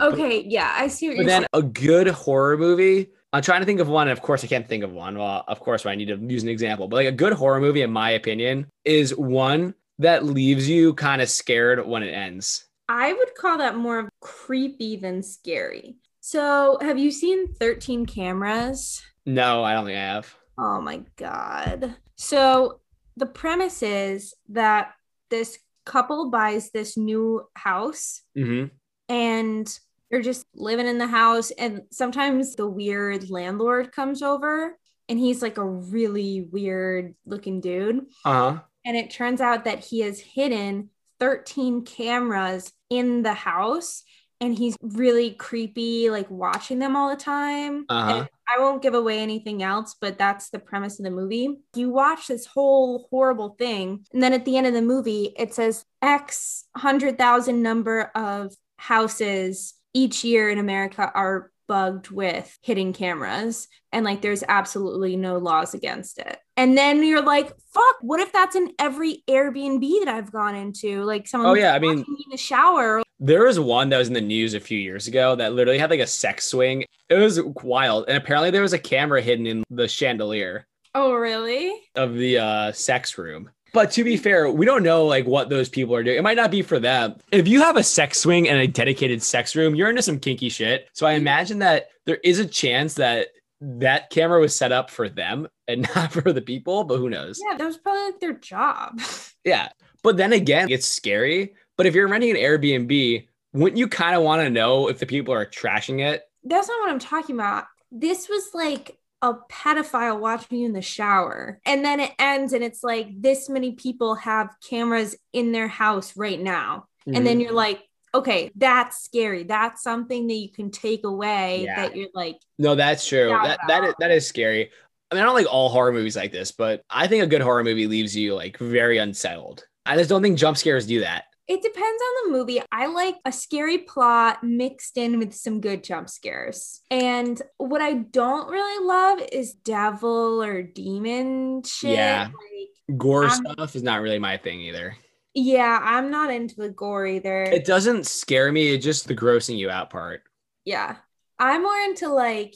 [0.01, 1.47] Okay, yeah, I see what But you're then saying.
[1.53, 4.07] a good horror movie, I'm trying to think of one.
[4.07, 5.17] And of course, I can't think of one.
[5.17, 6.87] Well, of course, I need to use an example.
[6.87, 11.21] But like a good horror movie, in my opinion, is one that leaves you kind
[11.21, 12.65] of scared when it ends.
[12.87, 15.97] I would call that more of creepy than scary.
[16.21, 19.01] So, have you seen 13 cameras?
[19.25, 20.35] No, I don't think I have.
[20.57, 21.95] Oh my God.
[22.15, 22.79] So,
[23.17, 24.93] the premise is that
[25.29, 28.65] this couple buys this new house hmm
[29.09, 31.51] and they're just living in the house.
[31.51, 34.77] And sometimes the weird landlord comes over
[35.09, 38.05] and he's like a really weird looking dude.
[38.23, 38.59] Uh huh.
[38.85, 40.89] And it turns out that he has hidden
[41.19, 44.03] 13 cameras in the house
[44.41, 47.85] and he's really creepy, like watching them all the time.
[47.89, 48.27] Uh-huh.
[48.47, 51.57] I won't give away anything else, but that's the premise of the movie.
[51.75, 55.53] You watch this whole horrible thing, and then at the end of the movie, it
[55.53, 58.53] says X hundred thousand number of
[58.85, 65.37] houses each year in America are bugged with hidden cameras and like there's absolutely no
[65.39, 66.37] laws against it.
[66.55, 71.03] And then you're like, fuck, what if that's in every Airbnb that I've gone into?
[71.03, 73.01] Like someone Oh, yeah, I mean- me in the shower.
[73.19, 75.89] There was one that was in the news a few years ago that literally had
[75.89, 76.83] like a sex swing.
[77.09, 78.05] It was wild.
[78.09, 81.73] And apparently there was a camera hidden in the chandelier Oh, really?
[81.95, 83.49] of the uh, sex room.
[83.75, 86.17] But to be fair, we don't know like what those people are doing.
[86.17, 87.17] It might not be for them.
[87.33, 90.47] If you have a sex swing and a dedicated sex room, you're into some kinky
[90.47, 90.87] shit.
[90.93, 93.27] So I imagine that there is a chance that
[93.59, 97.37] that camera was set up for them and not for the people, but who knows?
[97.45, 99.01] Yeah, that was probably like their job.
[99.43, 99.69] Yeah.
[100.01, 101.53] But then again, it's scary.
[101.77, 105.05] But if you're renting an Airbnb, wouldn't you kind of want to know if the
[105.05, 106.23] people are trashing it?
[106.43, 107.65] That's not what I'm talking about.
[107.91, 111.59] This was like a pedophile watching you in the shower.
[111.65, 116.15] And then it ends and it's like this many people have cameras in their house
[116.17, 116.85] right now.
[117.05, 117.23] And Mm-hmm.
[117.25, 117.81] then you're like,
[118.13, 119.43] okay, that's scary.
[119.43, 121.75] That's something that you can take away Yeah.
[121.87, 123.29] that you're like, No, that's true.
[123.29, 124.69] That that is, that is scary.
[125.11, 127.41] I mean, I don't like all horror movies like this, but I think a good
[127.41, 129.65] horror movie leaves you like very unsettled.
[129.85, 131.25] I just don't think jump scares do that.
[131.47, 132.61] It depends on the movie.
[132.71, 136.81] I like a scary plot mixed in with some good jump scares.
[136.89, 141.91] And what I don't really love is devil or demon shit.
[141.91, 142.27] Yeah.
[142.27, 144.95] Like, Gore Um, stuff is not really my thing either.
[145.33, 147.43] yeah, I'm not into the gore either.
[147.43, 148.73] It doesn't scare me.
[148.73, 150.21] It's just the grossing you out part.
[150.65, 150.97] yeah.
[151.37, 152.55] I'm more into like,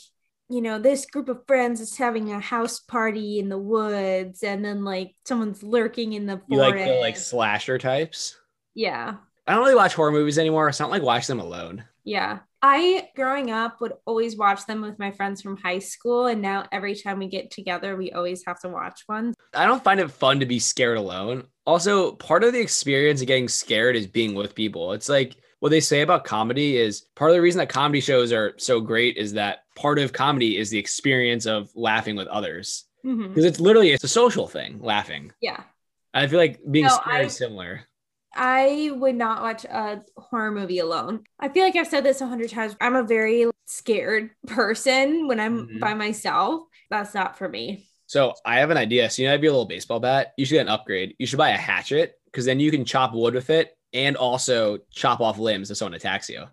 [0.50, 4.64] you know, this group of friends is having a house party in the woods and
[4.64, 6.50] then like someone's lurking in the forest.
[6.50, 8.38] You like the like slasher types.
[8.76, 9.16] Yeah.
[9.48, 10.70] I don't really watch horror movies anymore.
[10.70, 11.84] It's not like watch them alone.
[12.04, 12.40] Yeah.
[12.62, 16.28] I, growing up, would always watch them with my friends from high school.
[16.28, 19.34] And now every time we get together, we always have to watch one.
[19.56, 21.46] I don't find it fun to be scared alone.
[21.66, 24.94] Also, part of the experience of getting scared is being with people.
[24.94, 28.32] It's like what they say about comedy is part of the reason that comedy shows
[28.32, 32.86] are so great is that part of comedy is the experience of laughing with others.
[33.06, 33.30] Mm-hmm.
[33.30, 35.32] Because it's literally it's a social thing, laughing.
[35.42, 35.64] Yeah.
[36.14, 37.82] I feel like being No, scared I- is similar.
[38.34, 41.24] I would not watch a horror movie alone.
[41.40, 42.76] I feel like I've said this a hundred times.
[42.80, 45.80] I'm a very scared person when I'm Mhm.
[45.80, 46.62] by myself.
[46.90, 47.88] That's not for me.
[48.08, 49.10] So I have an idea.
[49.10, 50.34] So you know, have your little baseball bat.
[50.38, 51.16] You should get an upgrade.
[51.20, 54.80] You should buy a hatchet because then you can chop wood with it and also
[54.92, 56.46] chop off limbs if someone attacks you.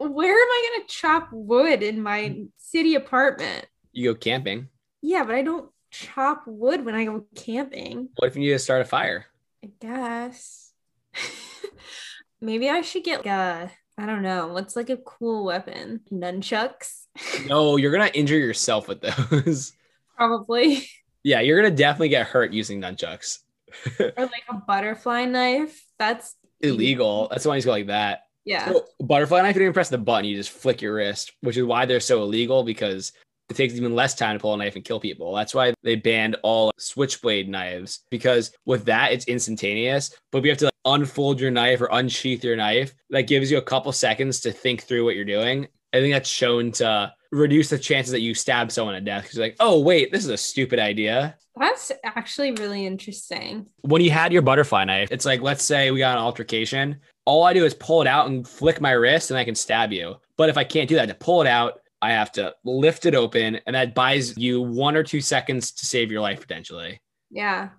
[0.00, 3.66] Where am I going to chop wood in my city apartment?
[3.92, 4.68] You go camping.
[5.02, 8.08] Yeah, but I don't chop wood when I go camping.
[8.16, 9.26] What if you need to start a fire?
[9.64, 10.67] I guess.
[12.40, 16.00] Maybe I should get like a, I don't know, what's like a cool weapon?
[16.12, 17.04] Nunchucks?
[17.46, 19.72] No, you're gonna injure yourself with those.
[20.16, 20.88] Probably.
[21.22, 23.38] yeah, you're gonna definitely get hurt using nunchucks.
[24.00, 25.84] or like a butterfly knife.
[25.98, 27.28] That's Illegal.
[27.30, 28.22] That's why he's go like that.
[28.44, 28.66] yeah.
[28.66, 31.56] So, butterfly knife, you don't even press the button, you just flick your wrist, which
[31.56, 33.12] is why they're so illegal because
[33.48, 35.34] it takes even less time to pull a knife and kill people.
[35.34, 40.14] That's why they banned all switchblade knives because with that it's instantaneous.
[40.32, 43.58] But we have to like, unfold your knife or unsheath your knife, that gives you
[43.58, 45.68] a couple seconds to think through what you're doing.
[45.92, 49.24] I think that's shown to reduce the chances that you stab someone to death.
[49.24, 51.36] Because like, oh wait, this is a stupid idea.
[51.56, 53.66] That's actually really interesting.
[53.80, 57.00] When you had your butterfly knife, it's like, let's say we got an altercation.
[57.24, 59.92] All I do is pull it out and flick my wrist, and I can stab
[59.92, 60.16] you.
[60.36, 63.14] But if I can't do that, to pull it out, I have to lift it
[63.14, 67.00] open, and that buys you one or two seconds to save your life potentially.
[67.30, 67.70] Yeah.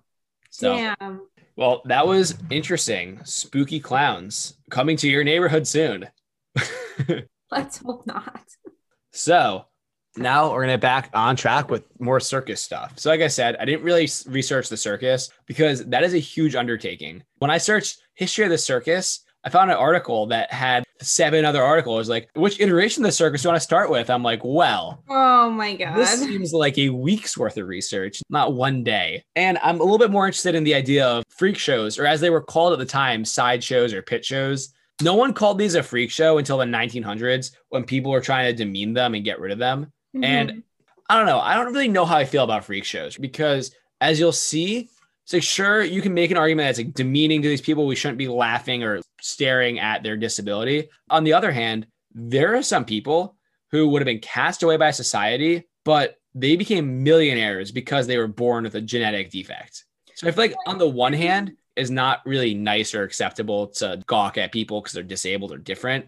[0.50, 1.26] So, Damn.
[1.60, 3.20] Well, that was interesting.
[3.24, 6.08] Spooky clowns coming to your neighborhood soon.
[7.50, 8.42] Let's hope not.
[9.12, 9.66] So
[10.16, 12.98] now we're gonna get back on track with more circus stuff.
[12.98, 16.54] So, like I said, I didn't really research the circus because that is a huge
[16.54, 17.22] undertaking.
[17.40, 21.62] When I searched history of the circus, I found an article that had seven other
[21.62, 24.10] articles like which iteration of the circus do you want to start with?
[24.10, 25.96] I'm like, well, Oh my god.
[25.96, 29.24] this seems like a week's worth of research, not one day.
[29.36, 32.20] And I'm a little bit more interested in the idea of freak shows, or as
[32.20, 34.74] they were called at the time, side shows or pit shows.
[35.02, 38.64] No one called these a freak show until the 1900s when people were trying to
[38.64, 39.90] demean them and get rid of them.
[40.22, 40.62] and- Mhm.
[41.08, 41.40] I don't know.
[41.40, 44.88] I don't really know how I feel about freak shows because as you'll see,
[45.24, 47.86] it's like sure you can make an argument that's like demeaning to these people.
[47.86, 50.88] We shouldn't be laughing or staring at their disability.
[51.08, 53.36] On the other hand, there are some people
[53.70, 58.28] who would have been cast away by society, but they became millionaires because they were
[58.28, 59.84] born with a genetic defect.
[60.14, 64.02] So I feel like on the one hand, is not really nice or acceptable to
[64.06, 66.06] gawk at people because they're disabled or different.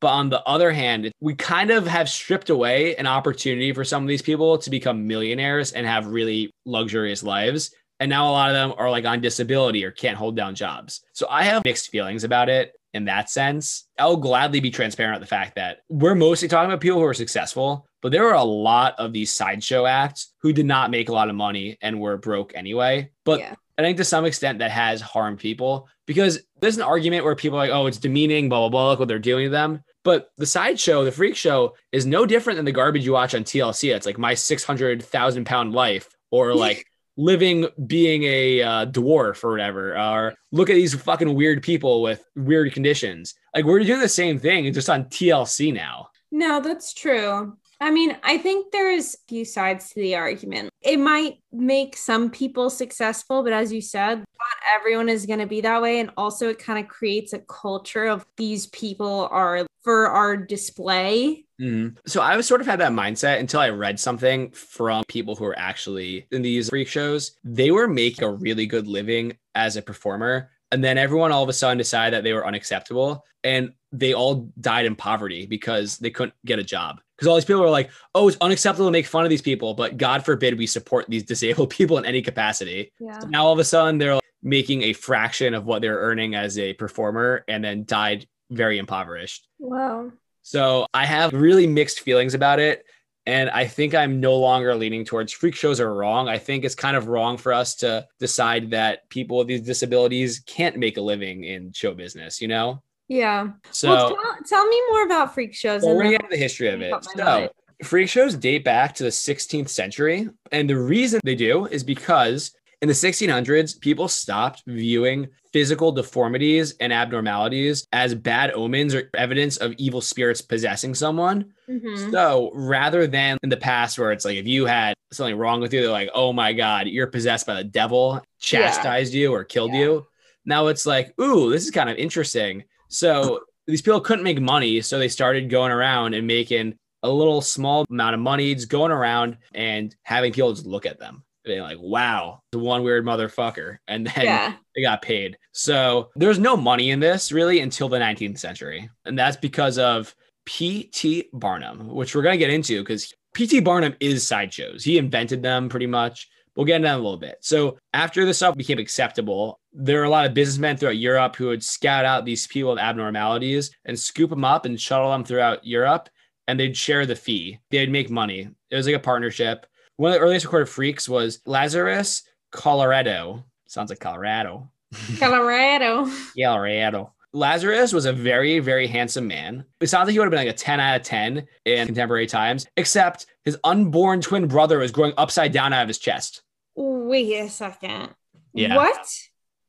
[0.00, 4.02] But on the other hand, we kind of have stripped away an opportunity for some
[4.02, 7.74] of these people to become millionaires and have really luxurious lives.
[8.00, 11.02] And now a lot of them are like on disability or can't hold down jobs.
[11.12, 13.86] So I have mixed feelings about it in that sense.
[13.98, 17.14] I'll gladly be transparent with the fact that we're mostly talking about people who are
[17.14, 21.12] successful, but there are a lot of these sideshow acts who did not make a
[21.12, 23.10] lot of money and were broke anyway.
[23.24, 23.54] But Yeah.
[23.76, 27.58] I think to some extent that has harmed people because there's an argument where people
[27.58, 29.82] are like, oh, it's demeaning, blah, blah, blah, look what they're doing to them.
[30.04, 33.42] But the sideshow, the freak show, is no different than the garbage you watch on
[33.42, 33.94] TLC.
[33.94, 39.96] It's like my 600,000 pound life or like living being a uh, dwarf or whatever.
[39.98, 43.34] Or look at these fucking weird people with weird conditions.
[43.54, 46.08] Like we're doing the same thing, just on TLC now.
[46.30, 47.56] No, that's true.
[47.80, 50.70] I mean, I think there's a few sides to the argument.
[50.80, 54.26] It might make some people successful, but as you said, not
[54.74, 56.00] everyone is going to be that way.
[56.00, 61.44] And also, it kind of creates a culture of these people are for our display.
[61.60, 61.96] Mhm.
[62.06, 65.44] So I was sort of had that mindset until I read something from people who
[65.44, 67.36] are actually in these freak shows.
[67.44, 70.50] They were making a really good living as a performer.
[70.72, 73.24] And then everyone all of a sudden decided that they were unacceptable.
[73.44, 77.00] And they all died in poverty because they couldn't get a job.
[77.16, 79.74] Because all these people were like, oh, it's unacceptable to make fun of these people,
[79.74, 82.90] but God forbid we support these disabled people in any capacity.
[82.98, 83.20] Yeah.
[83.20, 86.58] So now all of a sudden they're making a fraction of what they're earning as
[86.58, 89.46] a performer and then died very impoverished.
[89.58, 90.12] Wow.
[90.42, 92.84] So I have really mixed feelings about it.
[93.26, 96.28] And I think I'm no longer leaning towards freak shows are wrong.
[96.28, 100.40] I think it's kind of wrong for us to decide that people with these disabilities
[100.40, 102.82] can't make a living in show business, you know?
[103.08, 103.52] Yeah.
[103.70, 105.82] So well, tell, tell me more about freak shows.
[105.82, 106.92] well, we're gonna get into the history of it.
[107.16, 107.50] So mind.
[107.82, 110.28] freak shows date back to the 16th century.
[110.52, 112.52] And the reason they do is because
[112.84, 119.56] in the 1600s, people stopped viewing physical deformities and abnormalities as bad omens or evidence
[119.56, 121.46] of evil spirits possessing someone.
[121.66, 122.10] Mhm.
[122.10, 125.72] So rather than in the past where it's like if you had something wrong with
[125.72, 129.72] you, they're like, oh my God, you're possessed by the devil, chastised you or killed
[129.72, 129.78] Yeah.
[129.80, 130.06] you.
[130.44, 132.64] Now it's like, ooh, this is kind of interesting.
[132.88, 134.82] So these people couldn't make money.
[134.82, 138.92] So they started going around and making a little small amount of money, just going
[138.92, 141.23] around and having people just look at them.
[141.44, 143.78] Being like, wow, the one weird motherfucker.
[143.86, 144.54] And then yeah.
[144.74, 145.36] they got paid.
[145.52, 148.88] So there's no money in this really until the 19th century.
[149.04, 150.14] And that's because of
[150.46, 151.28] P.T.
[151.32, 153.60] Barnum, which we're going to get into because P.T.
[153.60, 154.84] Barnum is sideshows.
[154.84, 156.28] He invented them pretty much.
[156.56, 157.38] We'll get into that in a little bit.
[157.40, 161.48] So after this stuff became acceptable, there are a lot of businessmen throughout Europe who
[161.48, 165.66] would scout out these people with abnormalities and scoop them up and shuttle them throughout
[165.66, 166.08] Europe.
[166.46, 167.58] And they'd share the fee.
[167.70, 168.48] They'd make money.
[168.70, 169.66] It was like a partnership.
[169.96, 172.22] One of the earliest recorded freaks was Lazarus
[172.52, 173.44] Colloredo.
[173.66, 174.70] Sounds like Colorado.
[175.18, 176.10] Colorado.
[176.34, 177.12] yeah, Colorado.
[177.32, 179.64] Lazarus was a very, very handsome man.
[179.80, 182.28] It sounds like he would have been like a 10 out of 10 in contemporary
[182.28, 186.42] times, except his unborn twin brother was growing upside down out of his chest.
[186.76, 188.10] Wait a second.
[188.52, 188.76] Yeah.
[188.76, 189.06] What?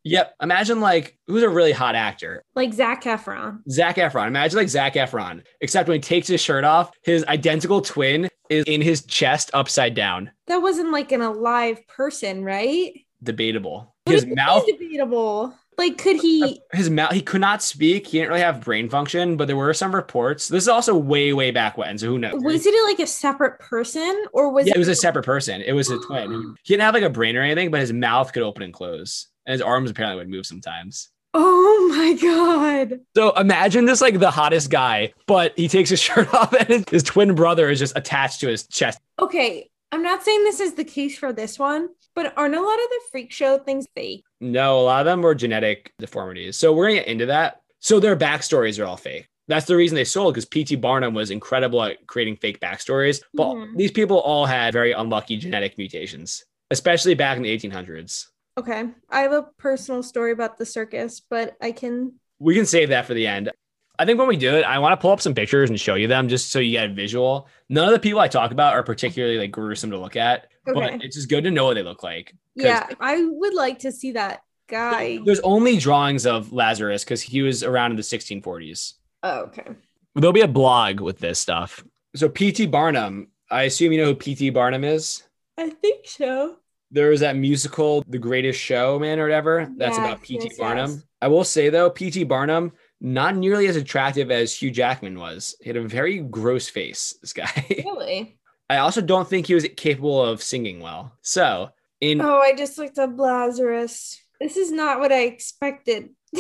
[0.04, 0.36] Yep.
[0.42, 2.44] Imagine like who's a really hot actor?
[2.56, 3.62] Like Zac Efron.
[3.70, 4.28] Zac Efron.
[4.28, 8.66] Imagine like Zac Efron, except when he takes his shirt off, his identical twin is
[8.66, 10.32] in his chest upside down.
[10.48, 12.94] That wasn't like an alive person, right?
[13.24, 13.96] Debatable.
[14.06, 15.54] What His mouth, debatable.
[15.78, 16.44] Like, could he?
[16.44, 18.08] Uh, his mouth, he could not speak.
[18.08, 20.48] He didn't really have brain function, but there were some reports.
[20.48, 22.42] This is also way, way back when, so who knows?
[22.42, 25.62] Was it like a separate person, or was yeah, it was a separate person.
[25.62, 26.56] It was a twin.
[26.64, 29.28] He didn't have like a brain or anything, but his mouth could open and close,
[29.46, 31.10] and his arms apparently would move sometimes.
[31.38, 33.02] Oh my god!
[33.16, 37.04] So imagine this like the hottest guy, but he takes his shirt off, and his
[37.04, 39.00] twin brother is just attached to his chest.
[39.20, 42.74] Okay, I'm not saying this is the case for this one, but aren't a lot
[42.80, 44.24] of the freak show things fake?
[44.40, 46.56] No, a lot of them were genetic deformities.
[46.58, 47.62] So we're gonna get into that.
[47.80, 49.28] So their backstories are all fake.
[49.48, 50.78] That's the reason they sold because P.T.
[50.78, 53.22] Barnum was incredible at creating fake backstories.
[53.34, 53.76] But Mhm.
[53.78, 58.26] these people all had very unlucky genetic mutations, especially back in the 1800s.
[58.58, 62.14] Okay, I have a personal story about the circus, but I can.
[62.40, 63.52] We can save that for the end.
[63.98, 65.96] I think when we do it, I want to pull up some pictures and show
[65.96, 67.48] you them just so you get a visual.
[67.70, 70.80] None of the people I talk about are particularly like gruesome to look at, Okay.
[70.98, 72.34] but it's just good to know what they look like.
[72.56, 75.20] Yeah, I would like to see that guy.
[75.24, 78.94] There's only drawings of Lazarus because he was around in the 1640s.
[79.24, 79.68] Oh, okay.
[80.16, 81.84] There'll be a blog with this stuff.
[82.16, 82.68] So P.T.
[82.68, 84.50] Barnum, I assume you know who P.T.
[84.52, 85.24] Barnum is.
[85.58, 86.58] I think so.
[86.96, 89.70] There was that musical, The Greatest Showman, or whatever.
[89.76, 90.46] That's about P.T.
[90.46, 90.92] yes, Barnum.
[90.92, 91.04] yes.
[91.22, 92.24] I will say though, P.T.
[92.24, 92.72] Barnum
[93.02, 95.58] not nearly as attractive as Hugh Jackman was.
[95.62, 97.14] He had a very gross face.
[97.22, 97.52] This guy.
[97.86, 98.40] Really?
[98.70, 101.12] I also don't think he was capable of singing well.
[101.22, 101.70] So
[102.00, 104.18] in Oh, I just looked up Lazarus.
[104.40, 106.12] This is not what I expected.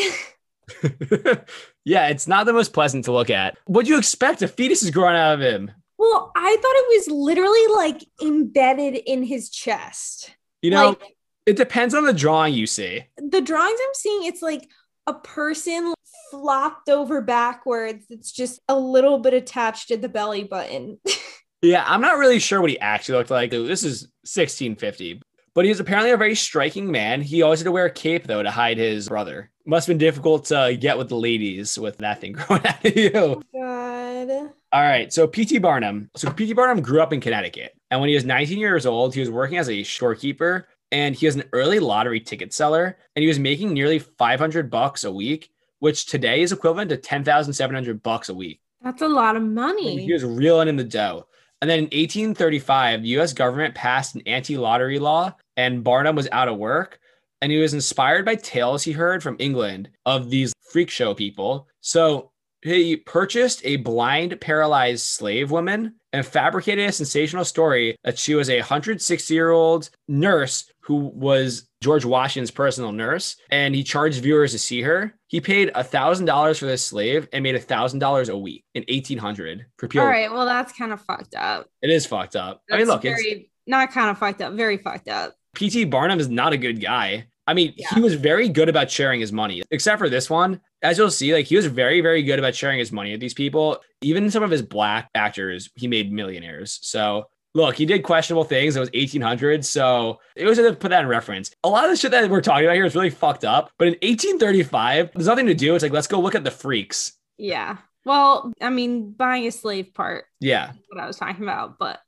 [1.84, 3.58] yeah, it's not the most pleasant to look at.
[3.68, 4.41] What'd you expect?
[4.41, 5.70] A fetus is growing out of him.
[5.97, 10.34] well, I thought it was literally like embedded in his chest.
[10.66, 13.03] You know, like it depends on the drawing you see.
[13.18, 14.68] the drawings I'm seeing, it's like
[15.07, 15.93] a person
[16.32, 18.05] flopped over backwards.
[18.09, 20.99] It's just a little bit attached to the belly button.
[21.61, 23.49] Yeah, I'm not really sure what he actually looked like.
[23.49, 25.22] This is 1650,
[25.55, 27.22] but he was apparently a very striking man.
[27.22, 29.49] He always had to wear a cape though to hide his brother.
[29.66, 32.95] Must have been difficult to get with the ladies with that thing growing out of
[32.95, 33.11] you.
[33.16, 34.51] Oh God.
[34.72, 35.57] All right, so P.T.
[35.59, 36.11] Barnum.
[36.16, 36.53] So P.T.
[36.53, 39.58] Barnum grew up in Connecticut, and when he was 19 years old, he was working
[39.58, 43.74] as a storekeeper, and he was an early lottery ticket seller, and he was making
[43.74, 48.62] nearly 500 bucks a week, which today is equivalent to 10,700 bucks a week.
[48.82, 50.04] That's a lot of And money.
[50.04, 51.28] He was reeling in the dough.
[51.62, 56.30] And then in 1835, the US government passed an anti lottery law, and Barnum was
[56.32, 57.00] out of work.
[57.42, 61.68] And he was inspired by tales he heard from England of these freak show people.
[61.82, 62.32] So
[62.62, 68.49] he purchased a blind, paralyzed slave woman and fabricated a sensational story that she was
[68.49, 73.36] a 160 year old nurse who was George Washington's personal nurse.
[73.49, 75.13] And he charged viewers to see her.
[75.28, 80.05] He paid $1,000 for this slave and made $1,000 a week in 1800 for people.
[80.05, 80.32] All right.
[80.32, 81.68] Well, that's kind of fucked up.
[81.82, 82.61] It is fucked up.
[82.72, 85.36] I mean, That's look, it's, very, not kind of fucked up, very fucked up.
[85.57, 87.28] PT Barnum is not a good guy.
[87.48, 87.88] I mean, Yeah.
[87.93, 90.62] he was very good about sharing his money, except for this one.
[90.82, 93.34] As you'll see, like he was very, very good about sharing his money with these
[93.34, 93.82] people.
[94.02, 96.80] Even some of his black actors, he made millionaires.
[96.82, 98.76] So look, he did questionable things.
[98.76, 101.52] It was 1800, so it was to put that in reference.
[101.64, 103.72] A lot of the shit that we're talking about here is really fucked up.
[103.78, 105.74] But in 1835, there's nothing to do.
[105.76, 107.14] It's like let's go look at the freaks.
[107.38, 107.78] Yeah.
[108.06, 110.72] Well, I mean, buying a slave part, Yeah.
[110.89, 112.00] what I was talking about, but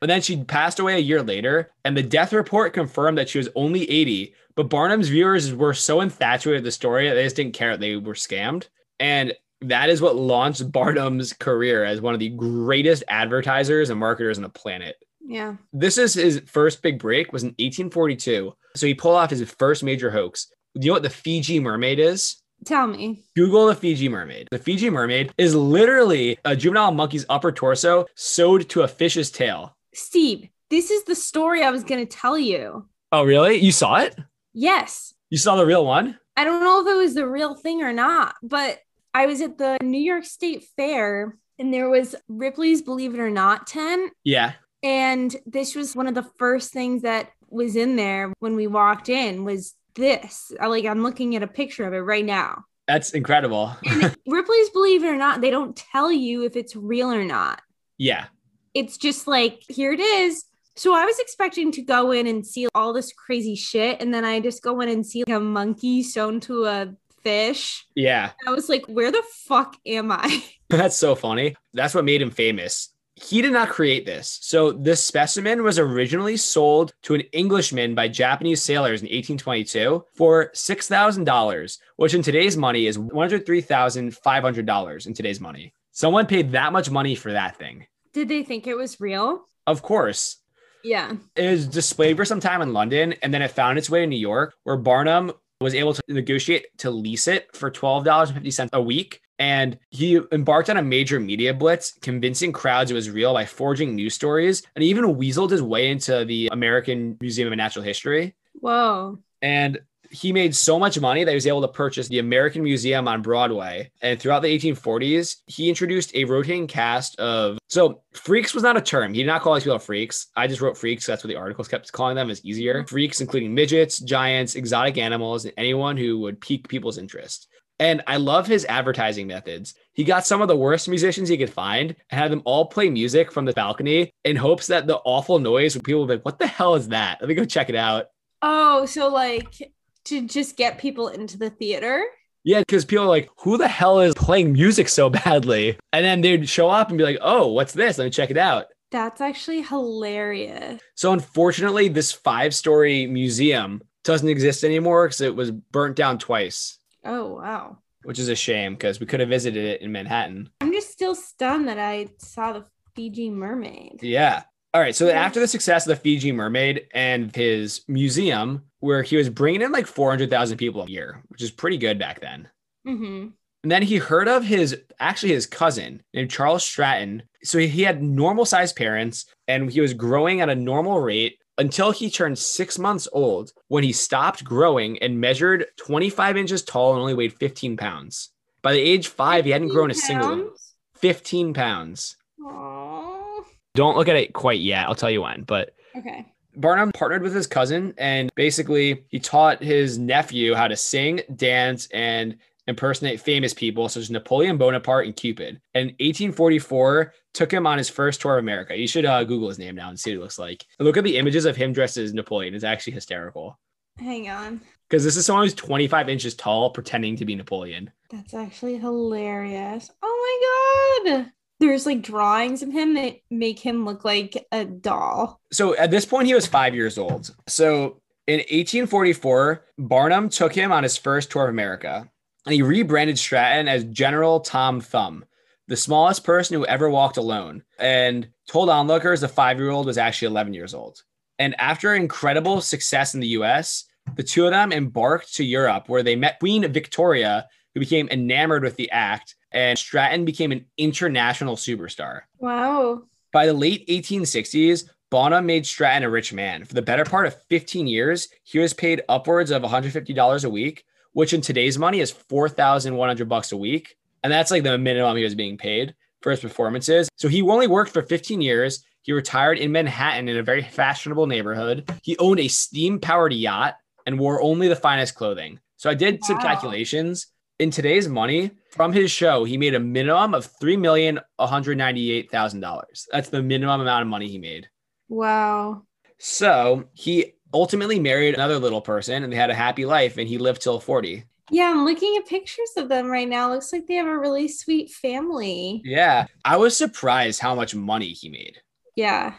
[0.00, 3.38] But then she passed away a year later, and the death report confirmed that she
[3.38, 4.34] was only 80.
[4.56, 7.80] But Barnum's viewers were so infatuated with the story that they just didn't care that
[7.80, 8.68] they were scammed.
[8.98, 14.38] And that is what launched Barnum's career as one of the greatest advertisers and marketers
[14.38, 14.96] on the planet.
[15.24, 15.54] yeah.
[15.72, 18.52] This is his first big break was in 1842.
[18.74, 20.48] So he pulled off his first major hoax.
[20.74, 22.41] You know what the Fiji mermaid is?
[22.64, 23.24] Tell me.
[23.34, 24.48] Google the Fiji mermaid.
[24.50, 29.76] The Fiji mermaid is literally a juvenile monkey's upper torso sewed to a fish's tail.
[29.94, 32.88] Steve, this is the story I was going to tell you.
[33.10, 33.56] Oh, really?
[33.56, 34.16] You saw it?
[34.54, 35.12] Yes.
[35.30, 36.18] You saw the real one?
[36.36, 38.78] I don't know if it was the real thing or not, but
[39.12, 43.30] I was at the New York State Fair and there was Ripley's Believe It or
[43.30, 44.12] Not tent.
[44.24, 44.52] Yeah.
[44.82, 49.08] And this was one of the first things that was in there when we walked
[49.08, 50.52] in was this.
[50.60, 52.64] I like I'm looking at a picture of it right now.
[52.88, 53.76] That's incredible.
[54.26, 57.62] Ripley's Believe It or Not, they don't tell you if it's real or not.
[57.98, 58.26] yeah.
[58.74, 60.44] It's just like, here it is.
[60.76, 64.00] So I was expecting to go in and see all this crazy shit.
[64.00, 67.84] And then I just go in and see like a monkey sewn to a fish.
[67.94, 68.30] Yeah.
[68.46, 70.42] I was like, where the fuck am I?
[70.70, 71.54] That's so funny.
[71.74, 72.94] That's what made him famous.
[73.14, 74.38] He did not create this.
[74.42, 80.50] So this specimen was originally sold to an Englishman by Japanese sailors in 1822 for
[80.54, 85.72] $6,000, which in today's money is $103,500 in today's money.
[85.92, 87.86] Someone paid that much money for that thing.
[88.14, 89.46] Did they think it was real?
[89.66, 90.38] Of course,
[90.82, 91.12] Yeah.
[91.36, 94.06] it was displayed for some time in London and then it found its way to
[94.06, 99.20] New York, where Barnum was able to negotiate to lease it for $12.50 a week.
[99.42, 103.96] And he embarked on a major media blitz, convincing crowds it was real by forging
[103.96, 108.36] news stories and he even weaseled his way into the American Museum of Natural History.
[108.60, 109.18] Whoa.
[109.42, 109.80] And
[110.12, 113.20] he made so much money that he was able to purchase the American Museum on
[113.20, 113.90] Broadway.
[114.00, 117.58] And throughout the 1840s, he introduced a rotating cast of.
[117.68, 119.12] So, freaks was not a term.
[119.12, 120.28] He did not call these people freaks.
[120.36, 121.04] I just wrote freaks.
[121.04, 122.30] That's what the articles kept calling them.
[122.30, 122.84] Is easier.
[122.86, 127.48] Freaks, including midgets, giants, exotic animals, and anyone who would pique people's interest.
[127.78, 129.74] And I love his advertising methods.
[129.92, 132.88] He got some of the worst musicians he could find and had them all play
[132.88, 136.24] music from the balcony in hopes that the awful noise would people would be like,
[136.24, 137.18] what the hell is that?
[137.20, 138.06] Let me go check it out.
[138.40, 139.72] Oh, so like
[140.04, 142.04] to just get people into the theater.
[142.44, 145.78] Yeah, because people are like, who the hell is playing music so badly?
[145.92, 147.98] And then they'd show up and be like, oh, what's this?
[147.98, 148.66] Let me check it out.
[148.90, 150.80] That's actually hilarious.
[150.96, 156.78] So, unfortunately, this five story museum doesn't exist anymore because it was burnt down twice.
[157.04, 157.78] Oh, wow.
[158.04, 160.50] Which is a shame because we could have visited it in Manhattan.
[160.60, 162.64] I'm just still stunned that I saw the
[162.96, 164.00] Fiji mermaid.
[164.02, 164.42] Yeah.
[164.74, 164.94] All right.
[164.94, 169.62] So, after the success of the Fiji mermaid and his museum, where he was bringing
[169.62, 172.48] in like 400,000 people a year, which is pretty good back then.
[172.86, 173.28] Mm-hmm.
[173.62, 177.22] And then he heard of his actually his cousin named Charles Stratton.
[177.44, 181.90] So he had normal sized parents and he was growing at a normal rate until
[181.90, 187.00] he turned six months old when he stopped growing and measured 25 inches tall and
[187.00, 188.30] only weighed 15 pounds.
[188.62, 190.50] By the age five, he hadn't grown a single
[190.96, 192.16] 15 pounds.
[192.40, 193.44] Aww.
[193.74, 194.86] Don't look at it quite yet.
[194.86, 196.26] I'll tell you when, but Okay.
[196.54, 201.88] Barnum partnered with his cousin and basically he taught his nephew how to sing, dance,
[201.92, 202.36] and
[202.72, 205.60] impersonate famous people such as Napoleon Bonaparte and Cupid.
[205.74, 208.76] And 1844 took him on his first tour of America.
[208.76, 210.64] You should uh, Google his name now and see what it looks like.
[210.78, 212.54] And look at the images of him dressed as Napoleon.
[212.54, 213.58] It's actually hysterical.
[213.98, 214.60] Hang on.
[214.88, 217.90] Because this is someone who's 25 inches tall pretending to be Napoleon.
[218.10, 219.90] That's actually hilarious.
[220.02, 221.32] Oh my god.
[221.60, 225.40] There's like drawings of him that make him look like a doll.
[225.52, 227.34] So at this point, he was five years old.
[227.46, 232.10] So in 1844, Barnum took him on his first tour of America
[232.46, 235.24] and he rebranded Stratton as General Tom Thumb,
[235.68, 239.98] the smallest person who ever walked alone, and told onlookers the five year old was
[239.98, 241.02] actually 11 years old.
[241.38, 243.84] And after incredible success in the US,
[244.16, 248.62] the two of them embarked to Europe where they met Queen Victoria, who became enamored
[248.62, 252.22] with the act, and Stratton became an international superstar.
[252.38, 253.02] Wow.
[253.32, 256.64] By the late 1860s, Barnum made Stratton a rich man.
[256.64, 260.84] For the better part of 15 years, he was paid upwards of $150 a week,
[261.12, 263.96] which in today's money is 4,100 bucks a week.
[264.22, 267.08] And that's like the minimum he was being paid for his performances.
[267.16, 268.84] So he only worked for 15 years.
[269.02, 271.90] He retired in Manhattan in a very fashionable neighborhood.
[272.02, 275.58] He owned a steam powered yacht and wore only the finest clothing.
[275.76, 277.26] So I did some calculations.
[277.58, 281.78] In today's money, from his show, he made a minimum of three million one hundred
[281.78, 283.06] ninety-eight thousand dollars.
[283.12, 284.68] That's the minimum amount of money he made.
[285.08, 285.82] Wow.
[286.18, 290.16] So he ultimately married another little person, and they had a happy life.
[290.18, 291.24] And he lived till forty.
[291.50, 293.50] Yeah, I'm looking at pictures of them right now.
[293.52, 295.82] Looks like they have a really sweet family.
[295.84, 298.58] Yeah, I was surprised how much money he made.
[298.96, 299.34] Yeah.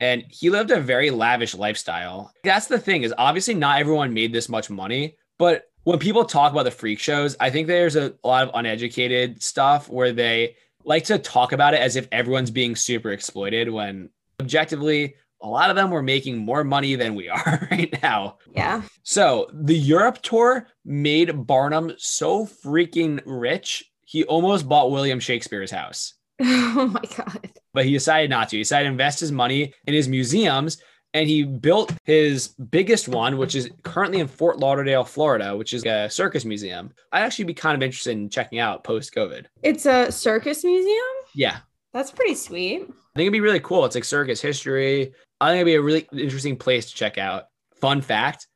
[0.00, 2.32] and he lived a very lavish lifestyle.
[2.42, 6.52] That's the thing is obviously not everyone made this much money, but when people talk
[6.52, 10.56] about the freak shows, I think there's a, a lot of uneducated stuff where they
[10.84, 15.14] like to talk about it as if everyone's being super exploited when objectively
[15.44, 18.38] a lot of them were making more money than we are right now.
[18.54, 18.82] Yeah.
[19.02, 26.14] So, the Europe tour made Barnum so freaking rich, he almost bought William Shakespeare's house
[26.40, 27.50] Oh my god.
[27.72, 28.56] but he decided not to.
[28.56, 30.78] He decided to invest his money in his museums
[31.12, 35.84] and he built his biggest one, which is currently in Fort Lauderdale, Florida, which is
[35.86, 36.92] a circus museum.
[37.12, 39.46] I'd actually be kind of interested in checking out post COVID.
[39.62, 41.14] It's a circus museum?
[41.34, 41.58] Yeah,
[41.92, 42.82] That's pretty sweet.
[42.82, 43.84] I think it'd be really cool.
[43.84, 45.12] It's like circus history.
[45.40, 47.44] I think it'd be a really interesting place to check out.
[47.80, 48.46] Fun fact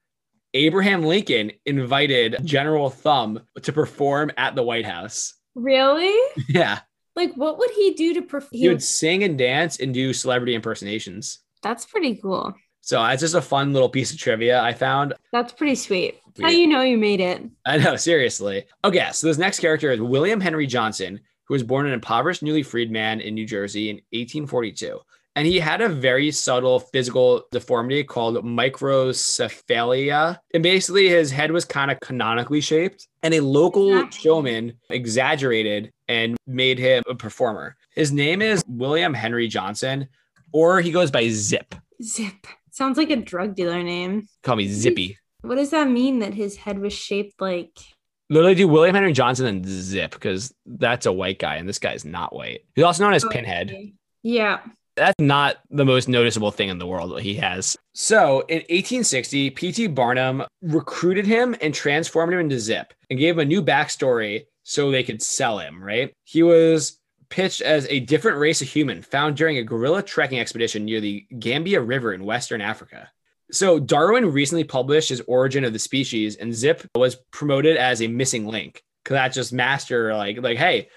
[0.54, 5.34] Abraham Lincoln invited General Thumb to perform at the White House.
[5.54, 6.14] Really?
[6.48, 6.78] Yeah,
[7.16, 8.50] Like what would he do to perform?
[8.52, 11.40] he would sing and dance and do celebrity impersonations.
[11.62, 12.54] That's pretty cool.
[12.80, 15.12] So uh, that's just a fun little piece of trivia I found.
[15.32, 16.20] That's pretty sweet.
[16.40, 16.60] How Sweet.
[16.60, 17.42] you know you made it?
[17.66, 18.64] I know, seriously.
[18.84, 22.62] Okay, so this next character is William Henry Johnson, who was born an impoverished, newly
[22.62, 25.00] freed man in New Jersey in 1842.
[25.38, 30.36] And he had a very subtle physical deformity called microcephalia.
[30.52, 33.06] And basically, his head was kind of canonically shaped.
[33.22, 37.76] And a local showman exaggerated and made him a performer.
[37.94, 40.08] His name is William Henry Johnson,
[40.52, 41.72] or he goes by Zip.
[42.02, 42.48] Zip.
[42.72, 44.26] Sounds like a drug dealer name.
[44.42, 45.18] Call me Zippy.
[45.42, 47.78] What does that mean that his head was shaped like?
[48.28, 51.92] Literally do William Henry Johnson and Zip because that's a white guy and this guy
[51.92, 52.62] is not white.
[52.74, 53.92] He's also known as oh, Pinhead.
[54.24, 54.58] Yeah.
[54.98, 57.76] That's not the most noticeable thing in the world that he has.
[57.94, 59.86] So in 1860, P.T.
[59.88, 64.90] Barnum recruited him and transformed him into Zip and gave him a new backstory so
[64.90, 66.12] they could sell him, right?
[66.24, 66.98] He was
[67.30, 71.26] pitched as a different race of human found during a gorilla trekking expedition near the
[71.38, 73.10] Gambia River in Western Africa.
[73.50, 78.06] So Darwin recently published his Origin of the Species, and Zip was promoted as a
[78.06, 78.82] missing link.
[79.04, 80.88] Cause that's just master like like hey,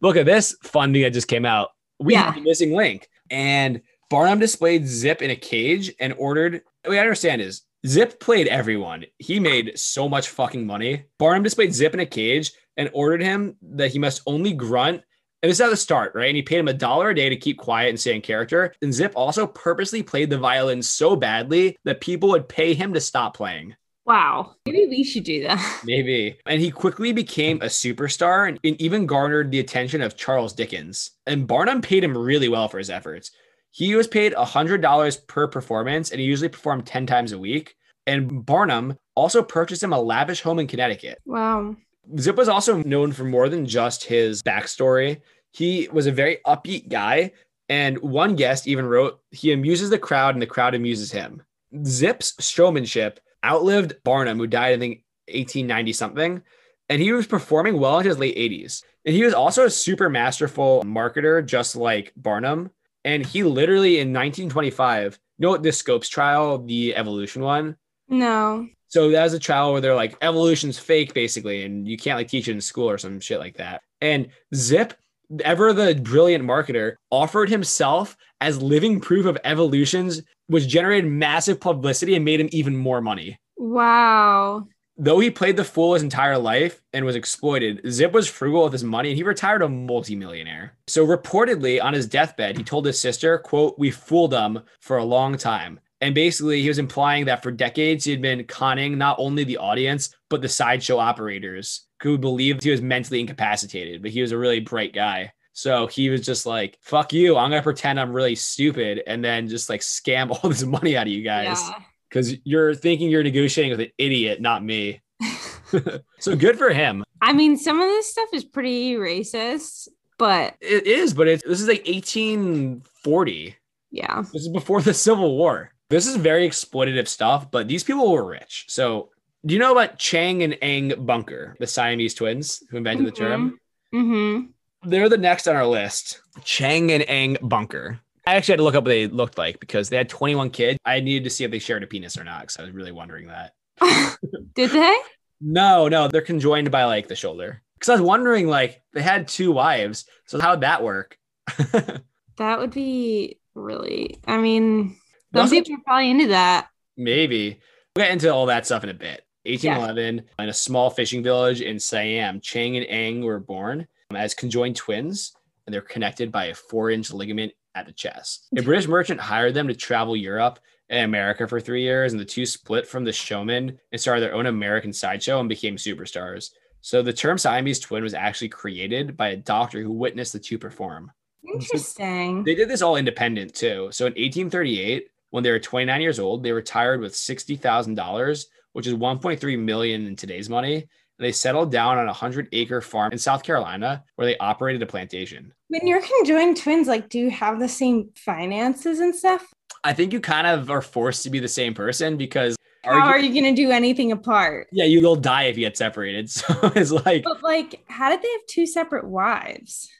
[0.00, 1.68] look at this funding that just came out.
[2.00, 2.24] We Yeah.
[2.24, 6.62] have a missing link, and Barnum displayed Zip in a cage and ordered.
[6.88, 9.04] I understand is Zip played everyone.
[9.18, 11.04] He made so much fucking money.
[11.18, 15.02] Barnum displayed Zip in a cage and ordered him that he must only grunt
[15.42, 16.26] and this is at the start, right?
[16.26, 18.74] And he paid him a dollar a day to keep quiet and stay in character.
[18.82, 23.00] And Zip also purposely played the violin so badly that people would pay him to
[23.00, 23.76] stop playing.
[24.08, 24.54] Wow.
[24.64, 25.80] Maybe we should do that.
[25.84, 26.38] Maybe.
[26.46, 31.10] And he quickly became a superstar and, and even garnered the attention of Charles Dickens.
[31.26, 33.30] And Barnum paid him really well for his efforts.
[33.70, 37.76] He was paid $100 per performance and he usually performed 10 times a week.
[38.06, 41.18] And Barnum also purchased him a lavish home in Connecticut.
[41.26, 41.76] Wow.
[42.18, 45.20] Zip was also known for more than just his backstory.
[45.52, 47.32] He was a very upbeat guy.
[47.68, 51.42] And one guest even wrote, he amuses the crowd and the crowd amuses him.
[51.84, 56.42] Zip's showmanship outlived Barnum, who died, I think, 1890 something.
[56.88, 58.82] And he was performing well into his late 80s.
[59.04, 62.70] And he was also a super masterful marketer, just like Barnum.
[63.04, 67.76] And he literally in 1925, you know what the Scopes trial, the evolution one?
[68.08, 68.68] No.
[68.88, 72.28] So that was a trial where they're like evolution's fake, basically, and you can't like
[72.28, 73.82] teach it in school or some shit like that.
[74.00, 74.94] And Zip,
[75.44, 82.14] ever the brilliant marketer, offered himself as living proof of evolutions, which generated massive publicity
[82.14, 83.38] and made him even more money.
[83.56, 84.68] Wow.
[85.00, 88.72] Though he played the fool his entire life and was exploited, Zip was frugal with
[88.72, 90.76] his money and he retired a multimillionaire.
[90.88, 95.04] So reportedly on his deathbed, he told his sister, quote, we fooled them for a
[95.04, 95.78] long time.
[96.00, 99.56] And basically, he was implying that for decades, he had been conning not only the
[99.56, 104.38] audience, but the sideshow operators who believed he was mentally incapacitated, but he was a
[104.38, 105.32] really bright guy.
[105.52, 107.36] So he was just like, fuck you.
[107.36, 110.96] I'm going to pretend I'm really stupid and then just like scam all this money
[110.96, 111.78] out of you guys Yeah.
[112.08, 115.00] because you're thinking you're negotiating with an idiot, not me.
[116.20, 117.02] so good for him.
[117.20, 119.88] I mean, some of this stuff is pretty racist,
[120.18, 123.56] but It is, but it's this is like 1840.
[123.90, 124.22] yeah.
[124.32, 125.72] This is before the Civil War.
[125.90, 128.66] This is very exploitative stuff, but these people were rich.
[128.68, 129.10] So,
[129.46, 133.58] do you know about Chang and Eng Bunker, the Siamese twins who invented the term?
[133.94, 134.88] Mm-hmm.
[134.88, 136.20] They're the next on our list.
[136.44, 138.00] Chang and Eng Bunker.
[138.26, 140.78] I actually had to look up what they looked like because they had 21 kids.
[140.84, 142.92] I needed to see if they shared a penis or not because I was really
[142.92, 143.54] wondering that.
[144.54, 144.96] Did they?
[145.40, 147.62] No, no, they're conjoined by like the shoulder.
[147.74, 150.04] Because I was wondering, like, they had two wives.
[150.26, 151.16] So, how'd that work?
[152.38, 154.20] That would be really.
[154.26, 154.96] I mean,
[155.34, 156.68] some Also- people are probably into that.
[156.96, 157.60] Maybe.
[157.96, 159.22] We'll get into all that stuff in a bit.
[159.48, 164.34] 1811, in a small fishing village in Siam, Chang and Eng were born um, as
[164.34, 165.32] conjoined twins,
[165.66, 168.48] and they're connected by a four inch ligament at the chest.
[168.56, 170.58] A British merchant hired them to travel Europe
[170.90, 174.34] and America for three years, and the two split from the showman and started their
[174.34, 176.50] own American sideshow and became superstars.
[176.80, 180.58] So the term Siamese twin was actually created by a doctor who witnessed the two
[180.58, 181.12] perform.
[181.46, 182.44] Interesting.
[182.44, 183.88] They did this all independent too.
[183.90, 188.94] So in 1838, when they were 29 years old, they retired with $60,000, which is
[188.94, 190.76] 1.3 million in today's money.
[190.76, 194.82] And they settled down on a 100 acre farm in South Carolina where they operated
[194.82, 195.52] a plantation.
[195.68, 199.46] When you're conjoined twins, like, do you have the same finances and stuff?
[199.84, 203.00] I think you kind of are forced to be the same person because How are
[203.00, 204.68] are you, going to do anything apart?
[204.72, 206.30] yeah, you will die if you get separated.
[206.30, 206.44] So
[206.76, 209.90] it's like, But like, how did they have two separate wives?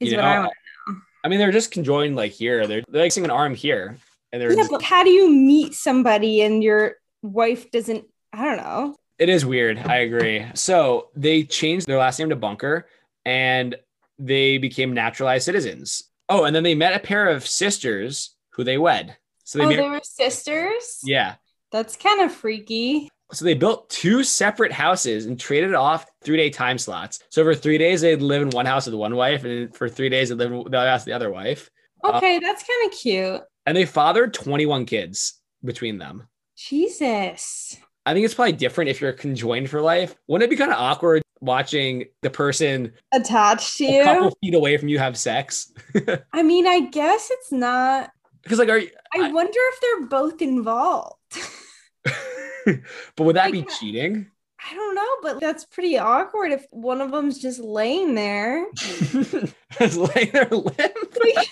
[0.00, 0.98] Is You what I want to know.
[1.24, 2.66] I mean, they're just conjoined like here.
[2.66, 3.96] They're, they're like seeing an arm here.
[4.32, 6.96] And they're Yeah, just, but how do you meet somebody and your
[7.26, 8.04] wife doesn't?
[8.32, 8.96] I don't know.
[9.18, 9.78] It is weird.
[9.78, 10.44] I agree.
[10.54, 12.86] So they changed their last name to Bunker
[13.24, 13.74] and
[14.18, 16.04] they became naturalized citizens.
[16.28, 19.16] Oh, and then they met a pair of sisters who they wed.
[19.44, 21.00] So they, oh, mar- they were sisters.
[21.04, 21.36] yeah.
[21.72, 23.08] That's kind of freaky.
[23.32, 27.20] So they built two separate houses and traded off three day time slots.
[27.30, 30.08] So for three days they'd live in one house with one wife, and for three
[30.08, 31.70] days they'd live in the other house with the other wife.
[32.04, 33.40] Uh, Okay, that's kind of cute.
[33.66, 36.28] And they fathered 21 kids between them.
[36.56, 37.76] Jesus.
[38.04, 40.14] I think it's probably different if you're conjoined for life.
[40.28, 44.54] Wouldn't it be kind of awkward watching the person Attached to you, a couple feet
[44.54, 45.72] away from you have sex?
[46.32, 48.10] I mean, I guess it's not.
[48.42, 51.16] Because like, are you, I I- wonder if they're both involved.
[52.64, 54.30] but would that be cheating?
[54.70, 59.96] I don't know, but that's pretty awkward if one of them's just laying there, Just
[59.96, 60.76] laying there limp.
[60.78, 61.48] like,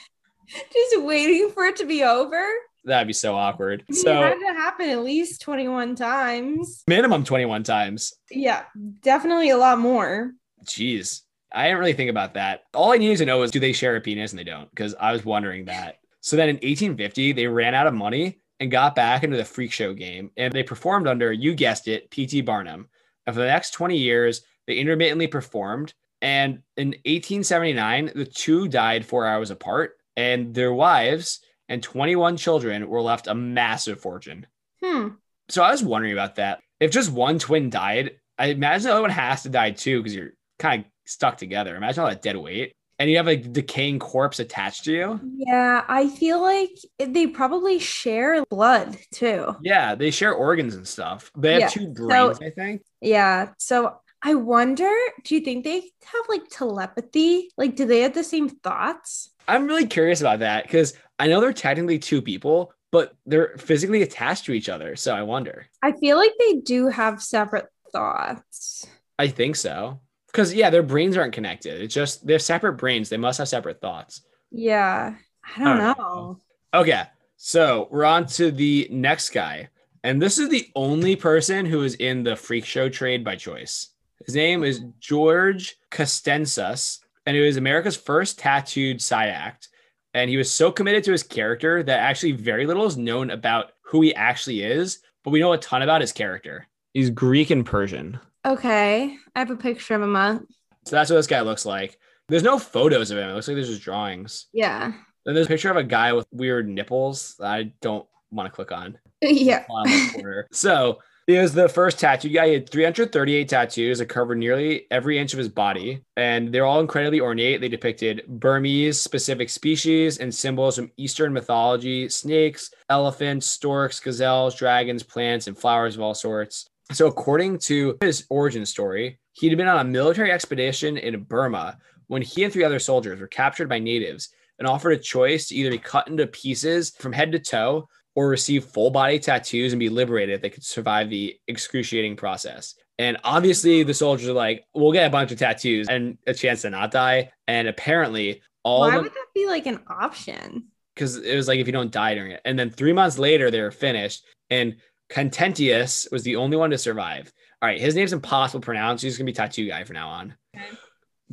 [0.72, 2.44] just waiting for it to be over.
[2.84, 3.84] That'd be so awkward.
[3.88, 6.82] Mean, it So had to happen at least 21 times.
[6.86, 8.12] minimum 21 times.
[8.30, 8.64] Yeah,
[9.02, 10.32] definitely a lot more.
[10.64, 11.22] Jeez.
[11.52, 12.62] I didn't really think about that.
[12.74, 14.94] All I needed to know is do they share a penis and they don't, because
[15.00, 15.98] I was wondering that.
[16.20, 19.70] So then in 1850, they ran out of money and got back into the freak
[19.72, 20.30] show game.
[20.36, 22.40] And they performed under, you guessed it, P.T.
[22.42, 22.88] Barnum.
[23.26, 25.94] And for the next 20 years, they intermittently performed.
[26.22, 31.40] And in 1879, the two died four hours apart, and their wives
[31.74, 34.46] and 21 children were left a massive fortune.
[34.82, 35.08] Hmm.
[35.48, 36.60] So I was wondering about that.
[36.78, 40.14] If just one twin died, I imagine the other one has to die too because
[40.14, 41.74] you're kind of stuck together.
[41.74, 42.72] Imagine all that dead weight.
[43.00, 45.20] And you have a decaying corpse attached to you.
[45.36, 49.56] Yeah, I feel like they probably share blood too.
[49.62, 51.32] Yeah, they share organs and stuff.
[51.36, 52.82] They have Yeah, two brains, I think.
[53.00, 53.48] Yeah.
[53.58, 53.96] So
[54.26, 54.90] I wonder,
[55.22, 57.50] do you think they have like telepathy?
[57.58, 59.28] Like, do they have the same thoughts?
[59.46, 64.00] I'm really curious about that because I know they're technically two people, but they're physically
[64.00, 64.96] attached to each other.
[64.96, 65.66] So I wonder.
[65.82, 68.86] I feel like they do have separate thoughts.
[69.18, 70.00] I think so.
[70.28, 71.82] Because yeah, their brains aren't connected.
[71.82, 73.10] It's just they're separate brains.
[73.10, 74.22] They must have separate thoughts.
[74.50, 75.16] Yeah.
[75.54, 75.94] I don't, don't know.
[75.98, 76.80] know.
[76.80, 77.02] Okay,
[77.36, 79.68] so we're on to the next guy.
[80.02, 83.90] And this is the only person who is in the freak show trade by choice.
[84.24, 89.68] His name is George Costentenus, and it was America's first tattooed side act.
[90.14, 93.72] And he was so committed to his character that actually very little is known about
[93.82, 96.68] who he actually is, but we know a ton about his character.
[96.92, 98.18] He's Greek and Persian.
[98.46, 99.16] Okay.
[99.34, 100.42] I have a picture of him up.
[100.86, 101.98] So that's what this guy looks like.
[102.28, 103.28] There's no photos of him.
[103.28, 104.46] It looks like there's just drawings.
[104.52, 104.92] Yeah.
[105.24, 108.54] Then there's a picture of a guy with weird nipples that I don't want to
[108.54, 108.98] click on.
[109.22, 109.64] Yeah.
[109.70, 110.46] on the corner.
[110.52, 112.48] so he was the first tattoo guy.
[112.48, 116.80] He had 338 tattoos that covered nearly every inch of his body, and they're all
[116.80, 117.60] incredibly ornate.
[117.60, 125.02] They depicted Burmese specific species and symbols from Eastern mythology: snakes, elephants, storks, gazelles, dragons,
[125.02, 126.68] plants, and flowers of all sorts.
[126.92, 132.20] So, according to his origin story, he'd been on a military expedition in Burma when
[132.20, 135.70] he and three other soldiers were captured by natives and offered a choice to either
[135.70, 139.88] be cut into pieces from head to toe or receive full body tattoos and be
[139.88, 142.74] liberated if they could survive the excruciating process.
[142.98, 146.62] And obviously, the soldiers are like, we'll get a bunch of tattoos and a chance
[146.62, 147.32] to not die.
[147.48, 150.68] And apparently, all Why would that be like an option?
[150.94, 152.40] because it was like if you don't die during it.
[152.44, 154.24] And then three months later, they were finished.
[154.48, 154.76] And
[155.08, 157.32] Contentious was the only one to survive.
[157.60, 159.02] All right, his name's impossible to pronounce.
[159.02, 160.34] He's gonna be tattoo guy from now on.
[160.56, 160.66] Okay.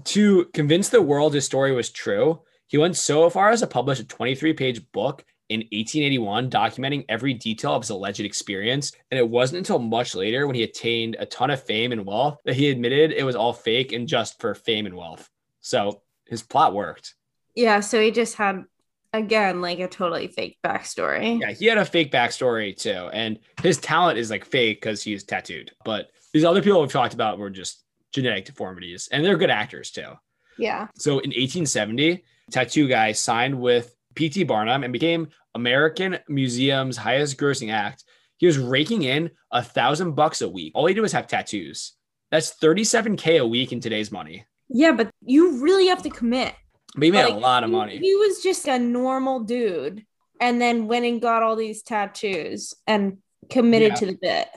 [0.05, 3.99] To convince the world his story was true, he went so far as to publish
[3.99, 8.93] a 23 page book in 1881 documenting every detail of his alleged experience.
[9.11, 12.39] And it wasn't until much later when he attained a ton of fame and wealth
[12.45, 15.29] that he admitted it was all fake and just for fame and wealth.
[15.59, 17.15] So his plot worked.
[17.53, 17.81] Yeah.
[17.81, 18.63] So he just had,
[19.11, 21.41] again, like a totally fake backstory.
[21.41, 25.25] Yeah, he had a fake backstory too, and his talent is like fake because he's
[25.25, 25.71] tattooed.
[25.83, 27.83] But these other people we've talked about were just
[28.13, 30.13] genetic deformities, and they're good actors too.
[30.57, 30.87] Yeah.
[30.95, 34.43] So in 1870, Tattoo Guy signed with P.T.
[34.43, 38.03] Barnum and became American Museum's highest grossing act.
[38.37, 40.71] He was raking in a thousand bucks a week.
[40.75, 41.93] All he did was have tattoos.
[42.31, 44.45] That's 37k a week in today's money.
[44.69, 44.93] Yeah.
[44.93, 46.55] But you really have to commit.
[46.95, 47.97] But he made a lot of he- money.
[47.97, 50.05] He was just a normal dude
[50.39, 53.17] and then went and got all these tattoos and
[53.49, 53.95] committed Yeah.
[53.95, 54.47] to the bit.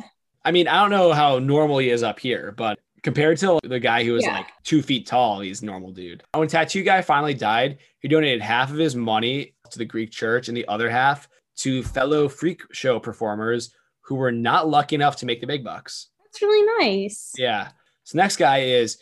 [0.45, 3.79] I mean, I don't know how normal he is up here, but compared to the
[3.79, 4.33] guy who was Yeah.
[4.39, 6.25] like two feet tall, he's a normal dude.
[6.35, 10.49] When Tattoo Guy finally died, he donated half of his money to the Greek church
[10.49, 11.29] and the other half
[11.59, 16.09] to fellow freak show performers who were not lucky enough to make the big bucks.
[16.25, 17.33] That's really nice.
[17.39, 17.69] Yeah.
[18.03, 18.99] So next guy is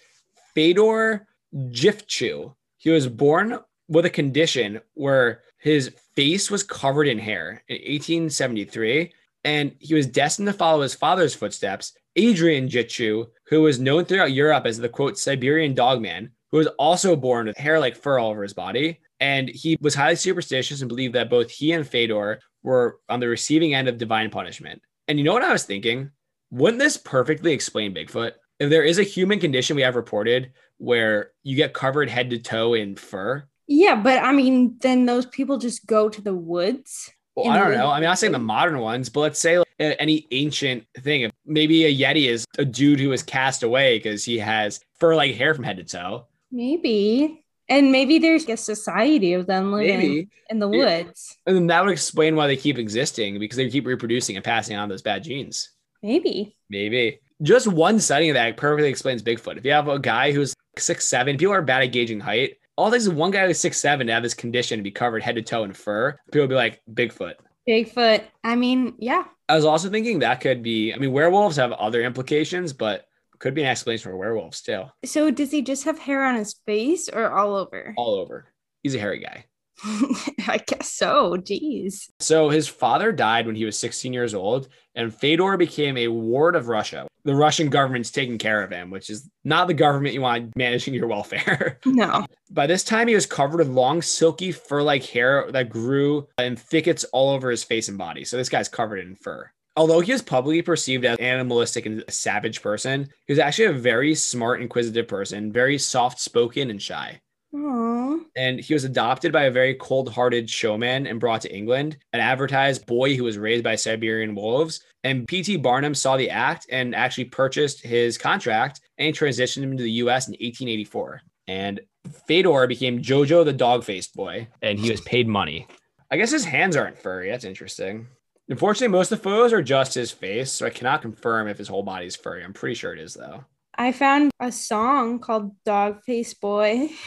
[0.54, 2.54] Fedor Jeftichew.
[2.76, 9.12] He was born with a condition where his face was covered in hair in 1873,
[9.44, 11.92] and he was destined to follow his father's footsteps.
[12.16, 17.16] Adrian Jeftichew, who was known throughout Europe as the quote Siberian dogman, who was also
[17.16, 19.00] born with hair like fur all over his body.
[19.20, 23.28] And he was highly superstitious and believed that both he and Fedor were on the
[23.28, 24.82] receiving end of divine punishment.
[25.08, 26.10] And you know what I was thinking?
[26.50, 28.32] Wouldn't this perfectly explain Bigfoot?
[28.58, 32.38] If there is a human condition we have reported where you get covered head to
[32.38, 37.10] toe in fur, Yeah, but I mean, then those people just go to the woods.
[37.34, 37.88] Well, I don't know.
[37.88, 41.30] I mean, I'm not saying the modern ones, but let's say like, any ancient thing.
[41.46, 45.34] Maybe a Yeti is a dude who was cast away because he has fur like
[45.34, 46.26] hair from head to toe.
[46.50, 47.44] Maybe.
[47.68, 50.28] And maybe there's a society of them living Maybe.
[50.50, 51.04] in the Yeah.
[51.04, 51.38] woods.
[51.46, 54.76] And then that would explain why they keep existing because they keep reproducing and passing
[54.76, 55.70] on those bad genes.
[56.02, 56.54] Maybe.
[56.68, 57.20] Maybe.
[57.40, 59.56] Just one sighting of that perfectly explains Bigfoot.
[59.56, 62.56] If you have a guy who's six seven, people are bad at gauging height.
[62.76, 65.22] All this is one guy who's six seven to have this condition to be covered
[65.22, 66.18] head to toe in fur.
[66.30, 67.34] People be like Bigfoot.
[67.68, 68.24] Bigfoot.
[68.42, 69.24] I mean, yeah.
[69.48, 70.92] I was also thinking that could be.
[70.92, 73.06] I mean, werewolves have other implications, but
[73.38, 74.84] could be an explanation for werewolves too.
[75.04, 77.92] So does he just have hair on his face or all over?
[77.96, 78.46] All over.
[78.82, 79.46] He's a hairy guy.
[80.46, 81.36] I guess so.
[81.36, 82.08] Jeez.
[82.20, 86.54] So his father died when he was 16 years old, and Fedor became a ward
[86.54, 87.08] of Russia.
[87.24, 90.94] The Russian government's taking care of him, which is not the government you want managing
[90.94, 91.78] your welfare.
[91.92, 92.24] No.
[92.50, 97.04] By this time, he was covered with long, silky fur-like hair that grew in thickets
[97.12, 98.24] all over his face and body.
[98.24, 99.50] So this guy's covered in fur.
[99.76, 103.72] Although he was publicly perceived as animalistic and a savage person, he was actually a
[103.72, 107.20] very smart, inquisitive person, very soft-spoken and shy
[107.54, 108.20] Aww.
[108.34, 112.86] and he was adopted by a very cold-hearted showman and brought to England, an advertised
[112.86, 114.82] boy who was raised by Siberian wolves.
[115.04, 115.58] And P.T.
[115.58, 120.28] Barnum saw the act and actually purchased his contract and transitioned him to the U.S.
[120.28, 121.20] in 1884.
[121.48, 121.80] And
[122.26, 125.66] Fedor became Jojo the dog-faced boy, and he was paid money.
[126.10, 127.30] I guess his hands aren't furry.
[127.30, 128.06] That's interesting.
[128.48, 131.68] Unfortunately, most of the photos are just his face, so I cannot confirm if his
[131.68, 132.44] whole body is furry.
[132.44, 133.44] I'm pretty sure it is, though.
[133.74, 136.90] I found a song called Dog Face Boy.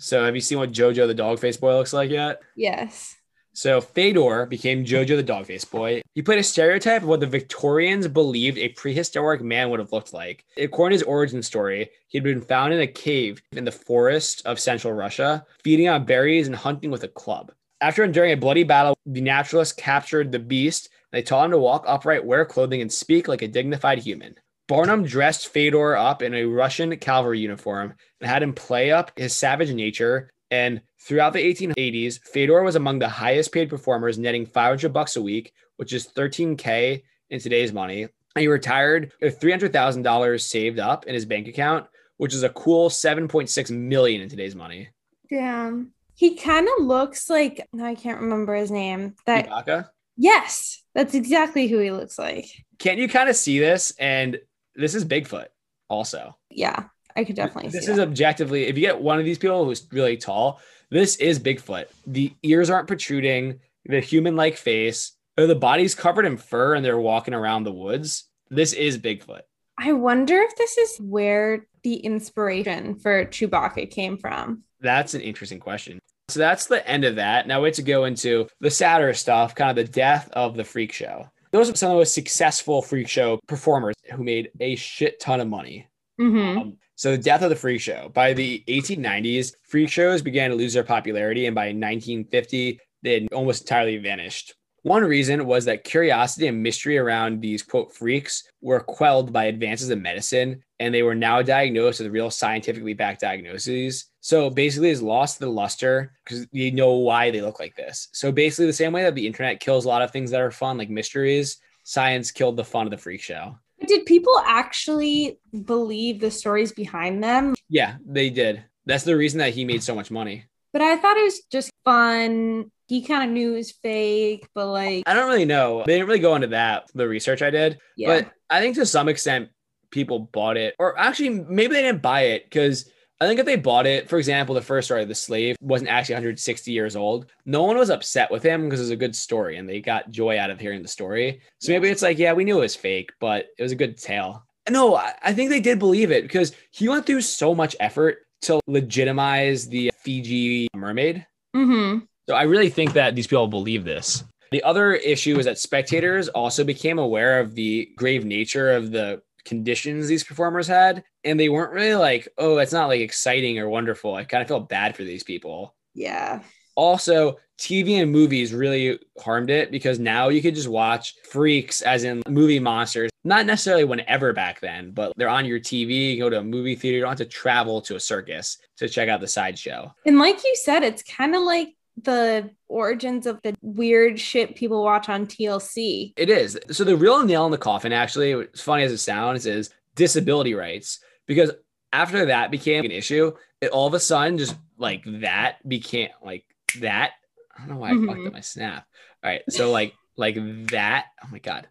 [0.00, 2.40] So, have you seen what Jojo the dog-faced boy looks like yet?
[2.56, 3.16] Yes.
[3.52, 6.02] So Fedor became Jojo the dog face boy.
[6.14, 10.12] He played a stereotype of what the Victorians believed a prehistoric man would have looked
[10.12, 10.44] like.
[10.56, 14.46] According to his origin story, he had been found in a cave in the forest
[14.46, 17.52] of central Russia, feeding on berries and hunting with a club.
[17.80, 20.88] After enduring a bloody battle, the naturalists captured the beast.
[21.12, 24.36] They taught him to walk upright, wear clothing, and speak like a dignified human.
[24.70, 29.36] Barnum dressed Fedor up in a Russian cavalry uniform and had him play up his
[29.36, 30.30] savage nature.
[30.52, 35.22] And throughout the 1880s, Fedor was among the highest paid performers, netting 500 bucks a
[35.22, 38.02] week, which is 13k in today's money.
[38.02, 42.90] And he retired with $300,000 saved up in his bank account, which is a cool
[42.90, 44.90] 7.6 million in today's money.
[45.28, 45.90] Damn.
[46.14, 49.16] He kind of looks like I can't remember his name.
[49.26, 49.88] That Ibaka?
[50.16, 52.46] yes, that's exactly who he looks like.
[52.78, 53.92] Can't you kind of see this?
[53.98, 54.38] And
[54.74, 55.46] this is Bigfoot
[55.88, 56.36] also.
[56.50, 56.84] Yeah,
[57.16, 58.08] I could definitely This is that.
[58.08, 60.60] objectively, if you get one of these people who's really tall,
[60.90, 61.86] this is Bigfoot.
[62.06, 66.84] The ears aren't protruding, the human like face, or the body's covered in fur and
[66.84, 68.24] they're walking around the woods.
[68.50, 69.42] This is Bigfoot.
[69.78, 74.64] I wonder if this is where the inspiration for Chewbacca came from.
[74.80, 75.98] That's an interesting question.
[76.28, 77.46] So that's the end of that.
[77.46, 80.64] Now we have to go into the sadder stuff, kind of the death of the
[80.64, 81.28] freak show.
[81.52, 85.40] Those are some of the most successful freak show performers who made a shit ton
[85.40, 85.88] of money.
[86.18, 88.10] hmm Um, so the death of the freak show.
[88.12, 93.32] By the 1890s, freak shows began to lose their popularity, and by 1950, they had
[93.32, 94.54] almost entirely vanished.
[94.82, 99.90] One reason was that curiosity and mystery around these quote freaks were quelled by advances
[99.90, 104.06] in medicine, and they were now diagnosed with real scientifically backed diagnoses.
[104.20, 108.08] So basically, it's lost the luster because you know why they look like this.
[108.12, 110.50] So basically, the same way that the internet kills a lot of things that are
[110.50, 113.58] fun, like mysteries, science killed the fun of the freak show.
[113.86, 117.54] Did people actually believe the stories behind them?
[117.68, 118.64] Yeah, they did.
[118.86, 120.44] That's the reason that he made so much money.
[120.72, 122.70] But I thought it was just fun.
[122.88, 125.84] He kind of knew it was fake, but like, I don't really know.
[125.86, 127.78] They didn't really go into that, the research I did.
[127.96, 128.08] yeah.
[128.08, 129.50] But I think to some extent,
[129.90, 130.74] people bought it.
[130.78, 132.90] Or actually, maybe they didn't buy it because
[133.20, 136.14] I think if they bought it, for example, the first story, the slave wasn't actually
[136.14, 137.26] 160 years old.
[137.44, 140.10] No one was upset with him because it was a good story and they got
[140.10, 141.42] joy out of hearing the story.
[141.58, 143.98] So maybe it's like, yeah, we knew it was fake, but it was a good
[143.98, 144.46] tale.
[144.68, 148.18] No, I I think they did believe it because he went through so much effort
[148.42, 151.26] to legitimize the Fiji mermaid.
[151.54, 154.24] hmm So I really think that these people believe this.
[154.52, 159.22] The other issue is that spectators also became aware of the grave nature of the
[159.44, 161.04] conditions these performers had.
[161.24, 164.14] And they weren't really like, oh, it's not like exciting or wonderful.
[164.14, 165.74] I kind of felt bad for these people.
[165.94, 166.42] Yeah.
[166.74, 172.04] Also, TV and movies really harmed it because now you could just watch freaks, as
[172.04, 176.14] in movie monsters, not necessarily whenever back then, but they're on your TV.
[176.14, 178.88] You go to a movie theater, you don't have to travel to a circus to
[178.88, 179.94] check out the sideshow.
[180.06, 184.82] And like you said, it's kind of like the origins of the weird shit people
[184.82, 186.14] watch on TLC.
[186.16, 186.58] It is.
[186.70, 190.54] So the real nail in the coffin, actually, as funny as it sounds, is disability
[190.54, 191.00] rights.
[191.26, 191.50] Because
[191.92, 196.44] after that became an issue, it all of a sudden just like that became like
[196.80, 197.12] that.
[197.56, 198.26] I don't know why I fucked Mhm.
[198.28, 198.86] up my snap.
[199.22, 199.42] All right.
[199.48, 200.36] So like like
[200.70, 201.06] that.
[201.24, 201.68] Oh my god.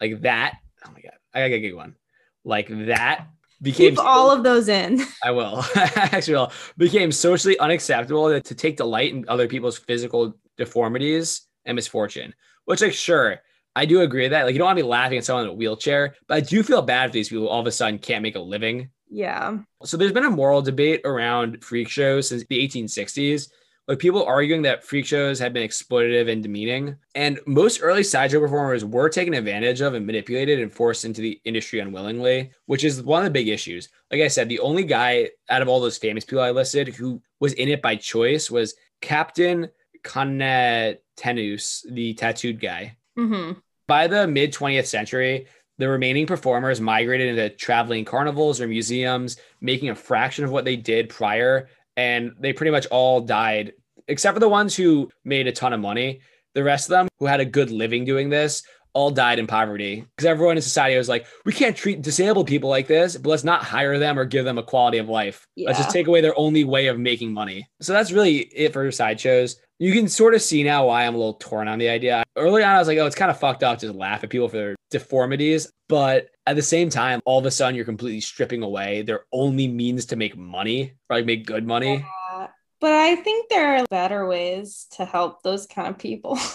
[0.00, 0.54] Like that.
[0.86, 1.14] Oh my god.
[1.34, 1.96] I gotta get one.
[2.44, 3.26] Like that
[3.62, 5.00] became Keep all of those in.
[5.24, 5.64] I will.
[5.76, 6.52] Actually, will.
[6.76, 12.34] Became socially unacceptable to, to take delight in other people's physical deformities and misfortune.
[12.66, 13.38] Which, like, sure,
[13.74, 14.44] I do agree with that.
[14.44, 16.62] Like you don't want to be laughing at someone in a wheelchair, but I do
[16.62, 18.90] feel bad for these people who all of a sudden can't make a living.
[19.08, 19.58] Yeah.
[19.84, 23.48] So there's been a moral debate around freak shows since the 1860s.
[23.88, 26.96] Like people arguing that freak shows had been exploitative and demeaning.
[27.14, 31.40] And most early sideshow performers were taken advantage of and manipulated and forced into the
[31.44, 33.88] industry unwillingly, which is one of the big issues.
[34.10, 37.22] Like I said, the only guy out of all those famous people I listed who
[37.38, 39.68] was in it by choice was Captain
[40.02, 42.96] Conatenus, the tattooed guy.
[43.16, 43.58] Mm-hmm.
[43.86, 45.46] By the mid 20th century,
[45.78, 50.76] the remaining performers migrated into traveling carnivals or museums, making a fraction of what they
[50.76, 51.68] did prior.
[51.96, 53.72] And they pretty much all died,
[54.08, 56.20] except for the ones who made a ton of money.
[56.54, 58.62] The rest of them who had a good living doing this
[58.96, 62.70] all died in poverty because everyone in society was like, we can't treat disabled people
[62.70, 65.46] like this, but let's not hire them or give them a quality of life.
[65.58, 67.68] Let's just take away their only way of making money.
[67.82, 69.56] So that's really it for sideshows.
[69.78, 72.24] You can sort of see now why I'm a little torn on the idea.
[72.34, 74.48] Early on, I was like, oh, it's kind of fucked up to laugh at people
[74.48, 75.70] for their deformities.
[75.88, 79.68] But at the same time, all of a sudden, you're completely stripping away their only
[79.68, 82.06] means to make money or like make good money.
[82.32, 82.46] Uh,
[82.80, 86.38] but I think there are better ways to help those kind of people.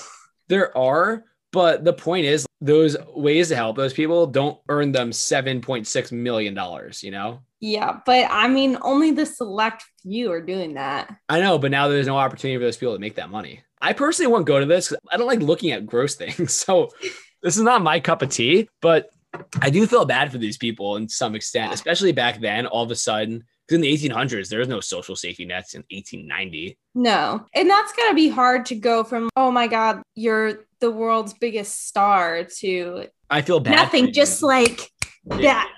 [0.48, 5.12] There are, but the point is, those ways to help those people don't earn them
[5.12, 6.56] $7.6 million,
[7.02, 7.42] you know?
[7.62, 11.16] yeah, but I mean, only the select few are doing that.
[11.30, 13.64] I know, but now there's no opportunity for those people to make that money.
[13.80, 14.92] I personally won't go to this.
[15.12, 16.54] I don't like looking at gross things.
[16.54, 16.90] So
[17.44, 19.10] this is not my cup of tea, but
[19.62, 22.92] I do feel bad for these people in some extent, especially back then, all of
[22.92, 23.44] a sudden.
[23.72, 26.78] In the 1800s, there was no social safety nets in 1890.
[26.96, 27.46] No.
[27.54, 31.34] And that's going to be hard to go from, oh my God, you're the world's
[31.34, 33.72] biggest star to I feel bad.
[33.76, 34.90] nothing, just like
[35.26, 35.64] Yeah.
[35.64, 35.70] that.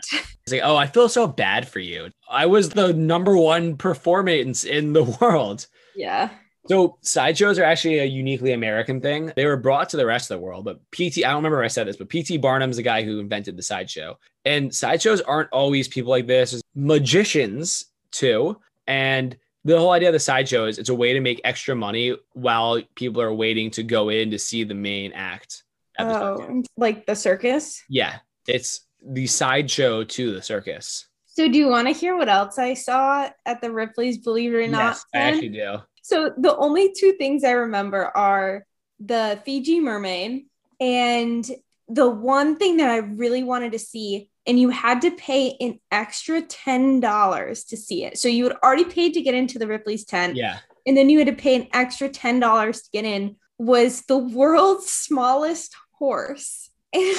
[0.46, 2.10] It's like, oh, I feel so bad for you.
[2.30, 5.68] I was the number one performance in the world.
[5.96, 6.30] Yeah.
[6.68, 9.34] So sideshows are actually a uniquely American thing.
[9.36, 11.66] They were brought to the rest of the world, but PT, I don't remember if
[11.66, 14.18] I said this, but PT Barnum's the guy who invented the sideshow.
[14.46, 16.52] And sideshows aren't always people like this.
[16.52, 18.58] There's magicians too.
[18.88, 22.16] And the whole idea of the sideshow is it's a way to make extra money
[22.34, 25.64] while people are waiting to go in to see the main act.
[25.98, 26.54] at the oh, sideshow.
[26.54, 27.84] Oh, like the circus.
[27.90, 31.08] Yeah, it's the sideshow to the circus.
[31.26, 34.58] So, do you want to hear what else I saw at the Ripley's Believe It
[34.58, 34.80] or Not?
[34.80, 35.78] yes, I actually do.
[36.04, 38.66] So the only two things I remember are
[39.00, 40.46] the Fiji mermaid
[40.80, 41.50] and
[41.88, 45.80] the one thing that I really wanted to see, and you had to pay an
[45.92, 48.18] extra $10 to see it.
[48.18, 50.60] So you had already paid to get into the Ripley's tent, Yeah.
[50.86, 54.90] and then you had to pay an extra $10 to get in, was the world's
[54.92, 56.70] smallest horse.
[56.96, 57.18] And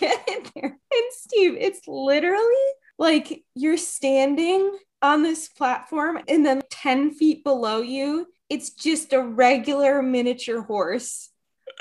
[0.00, 0.70] get in there.
[0.70, 2.66] And Steve, it's literally
[2.98, 4.72] like you're standing
[5.02, 11.30] on this platform, and then 10 feet below you, it's just a regular miniature horse.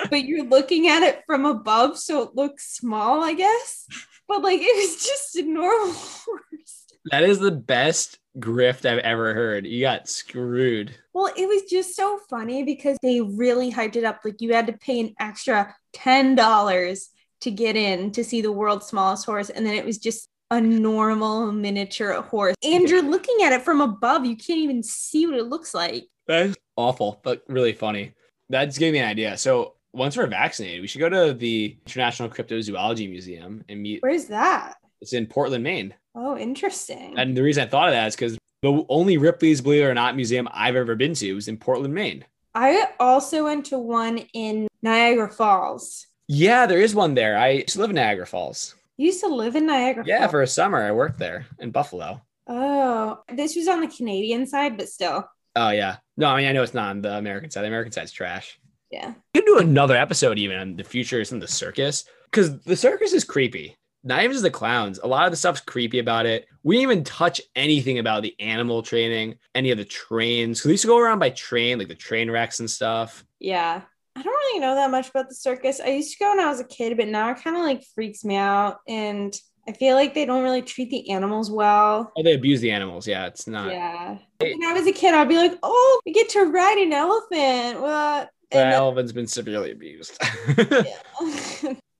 [0.10, 3.88] But you're looking at it from above, so it looks small, I guess.
[4.28, 6.86] But like it was just a normal horse.
[7.12, 9.66] That is the best grift I've ever heard.
[9.66, 10.96] You got screwed.
[11.14, 14.22] Well, it was just so funny because they really hyped it up.
[14.24, 17.06] Like you had to pay an extra $10
[17.42, 19.50] to get in to see the world's smallest horse.
[19.50, 22.56] And then it was just a normal miniature horse.
[22.64, 24.26] And you're looking at it from above.
[24.26, 26.08] You can't even see what it looks like.
[26.28, 28.14] That's awful, but really funny.
[28.50, 29.38] That's giving me an idea.
[29.38, 34.02] So once we're vaccinated, we should go to the International Cryptozoology Museum and meet.
[34.02, 34.76] Where's that?
[35.02, 35.94] It's in Portland, Maine.
[36.14, 37.18] Oh, interesting.
[37.18, 39.94] And the reason I thought of that is because the only Ripley's Believe It or
[39.94, 42.26] Not museum I've ever been to was in Portland, Maine.
[42.54, 46.08] I also went to one in Niagara Falls.
[46.28, 47.38] Yeah, there is one there.
[47.38, 48.76] I used to live in Niagara Falls.
[49.02, 50.32] You used to live in Niagara Yeah, Falls.
[50.32, 52.22] for a summer, I worked there in Buffalo.
[52.46, 55.28] Oh, this was on the Canadian side, but still.
[55.56, 55.96] Oh, yeah.
[56.18, 57.64] No, I mean, I know it's not on the American side.
[57.64, 58.60] The American side's trash.
[58.92, 59.16] Yeah.
[59.34, 63.12] You could do another episode even on the futures and the circus because the circus
[63.12, 63.76] is creepy.
[64.04, 65.00] Not even just the clowns.
[65.00, 66.46] A lot of the stuff's creepy about it.
[66.62, 70.60] We didn't even touch anything about the animal training, any of the trains.
[70.60, 73.26] Because we used to go around by train, like the train wrecks and stuff.
[73.40, 73.82] Yeah.
[74.16, 75.80] I don't really know that much about the circus.
[75.80, 77.84] I used to go when I was a kid, but now it kind of like
[77.96, 78.80] freaks me out.
[78.88, 79.34] And
[79.68, 82.12] I feel like they don't really treat the animals well.
[82.18, 83.08] Oh, they abuse the animals.
[83.08, 83.72] Yeah, it's not.
[83.72, 84.18] Yeah.
[84.40, 87.82] When I was a kid, I'd be like, oh, we get to ride an elephant.
[87.82, 88.30] What?
[88.52, 90.18] The elephant's been severely abused.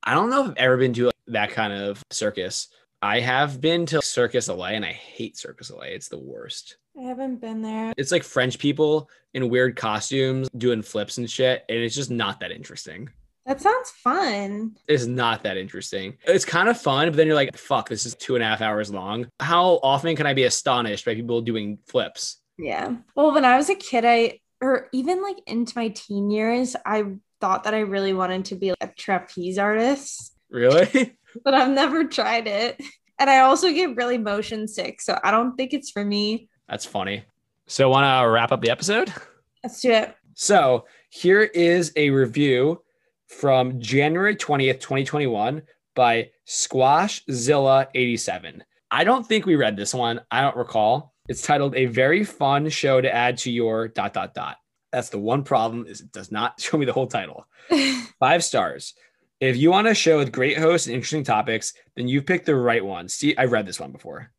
[0.04, 2.68] I don't know if I've ever been to that kind of circus.
[3.02, 5.94] I have been to Cirque du Soleil and I hate Cirque du Soleil.
[5.94, 6.78] It's the worst.
[7.02, 7.94] I haven't been there.
[7.98, 11.66] It's like French people in weird costumes doing flips and shit.
[11.68, 13.10] And it's just not that interesting.
[13.46, 14.78] That sounds fun.
[14.88, 16.18] It's not that interesting.
[16.26, 18.62] It's kind of fun, but then you're like, fuck, this is two and a half
[18.62, 19.28] hours long.
[19.40, 22.40] How often can I be astonished by people doing flips?
[22.60, 22.98] Yeah.
[23.16, 27.06] Well, when I was a kid, I, or even like into my teen years, I
[27.40, 31.18] thought that I really wanted to be a trapeze artist, Really?
[31.44, 32.80] but I've never tried it.
[33.18, 36.50] And I also get really motion sick, so I don't think it's for me.
[36.72, 37.24] That's funny.
[37.68, 39.12] So, want to wrap up the episode?
[39.62, 40.16] Let's do it.
[40.36, 42.82] So, here is a review
[43.28, 45.64] from January 20th, 2021
[45.96, 48.62] by Squashzilla87.
[48.90, 50.22] I don't think we read this one.
[50.32, 51.14] I don't recall.
[51.28, 54.56] It's titled A Very Fun Show to Add to Your dot dot dot.
[54.94, 57.46] That's the one problem is it does not show me the whole title.
[58.20, 58.94] Five stars.
[59.42, 62.56] If you want a show with great hosts and interesting topics, then you've picked the
[62.56, 63.10] right one.
[63.10, 64.32] See, I read this one before.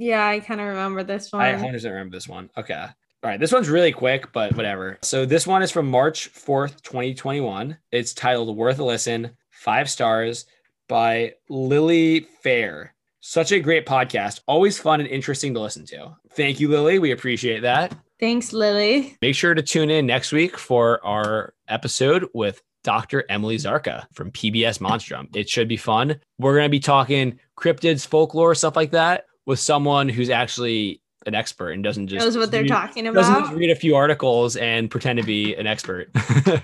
[0.00, 1.42] Yeah, I kind of remember this one.
[1.42, 2.48] I 100% remember this one.
[2.56, 2.74] Okay.
[2.74, 3.38] All right.
[3.38, 4.98] This one's really quick, but whatever.
[5.02, 7.76] So this one is from March 4th, 2021.
[7.92, 10.46] It's titled Worth a Listen, five stars
[10.88, 12.94] by Lily Fair.
[13.20, 14.40] Such a great podcast.
[14.46, 16.16] Always fun and interesting to listen to.
[16.30, 16.98] Thank you, Lily.
[16.98, 17.94] We appreciate that.
[18.18, 19.18] Thanks, Lily.
[19.20, 23.26] Make sure to tune in next week for our episode with Dr.
[23.28, 25.28] Emily Zarka from PBS Monstrum.
[25.36, 26.18] It should be fun.
[26.38, 31.34] We're going to be talking cryptids, folklore, stuff like that with someone who's actually an
[31.34, 33.56] expert and doesn't just Knows what they're read- talking doesn't just about.
[33.56, 36.10] read a few articles and pretend to be an expert.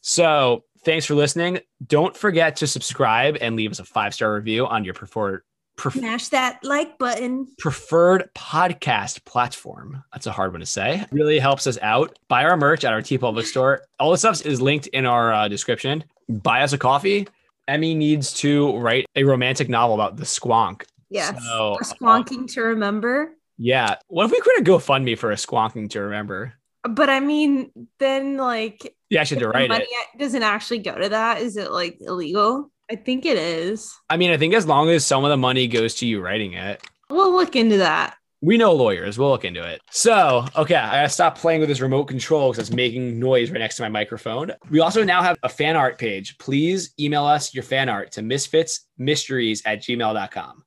[0.00, 1.60] so thanks for listening.
[1.86, 5.42] Don't forget to subscribe and leave us a five star review on your preferred
[5.76, 7.46] pref- Smash that like button.
[7.58, 10.02] preferred podcast platform.
[10.12, 11.04] That's a hard one to say.
[11.12, 12.18] Really helps us out.
[12.28, 13.82] Buy our merch at our TeePublic store.
[14.00, 16.04] All the stuff is linked in our uh, description.
[16.28, 17.28] Buy us a coffee.
[17.68, 20.82] Emmy needs to write a romantic novel about the squonk.
[21.12, 21.44] Yes.
[21.44, 23.32] So, A uh, squonking to remember.
[23.58, 23.96] Yeah.
[24.08, 26.54] What if we create a GoFundMe for a squonking to remember?
[26.88, 30.18] But I mean, then like yeah, actually have to if the write money it.
[30.18, 31.40] doesn't actually go to that.
[31.40, 32.70] Is it like illegal?
[32.90, 33.94] I think it is.
[34.10, 36.54] I mean, I think as long as some of the money goes to you writing
[36.54, 38.16] it, We'll look into that.
[38.40, 39.16] we know lawyers.
[39.18, 39.80] We'll look into it.
[39.92, 43.60] So, okay, I gotta stop playing with this remote control because it's making noise right
[43.60, 44.50] next to my microphone.
[44.70, 46.36] We also now have a fan art page.
[46.38, 50.64] Please email us your fan art to misfitsmysteries at gmail.com.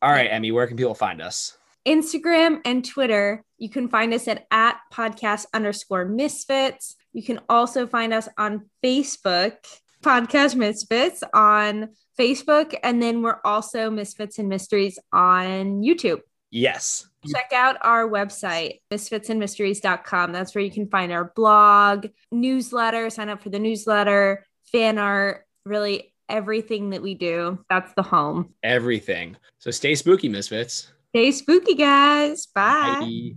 [0.00, 1.56] All right, Emmy, where can people find us?
[1.86, 6.96] Instagram and Twitter, you can find us at, at podcast underscore misfits.
[7.12, 9.56] You can also find us on Facebook,
[10.02, 11.88] Podcast Misfits on
[12.18, 12.76] Facebook.
[12.82, 16.20] And then we're also Misfits and Mysteries on YouTube.
[16.50, 17.08] Yes.
[17.26, 20.32] Check out our website, misfitsandmysteries.com.
[20.32, 25.44] That's where you can find our blog, newsletter, sign up for the newsletter, fan art,
[25.64, 27.58] really everything that we do.
[27.68, 28.54] That's the home.
[28.62, 29.36] Everything.
[29.58, 30.92] So stay spooky, misfits.
[31.10, 32.46] Stay spooky, guys.
[32.46, 32.98] Bye.
[33.00, 33.32] Bye.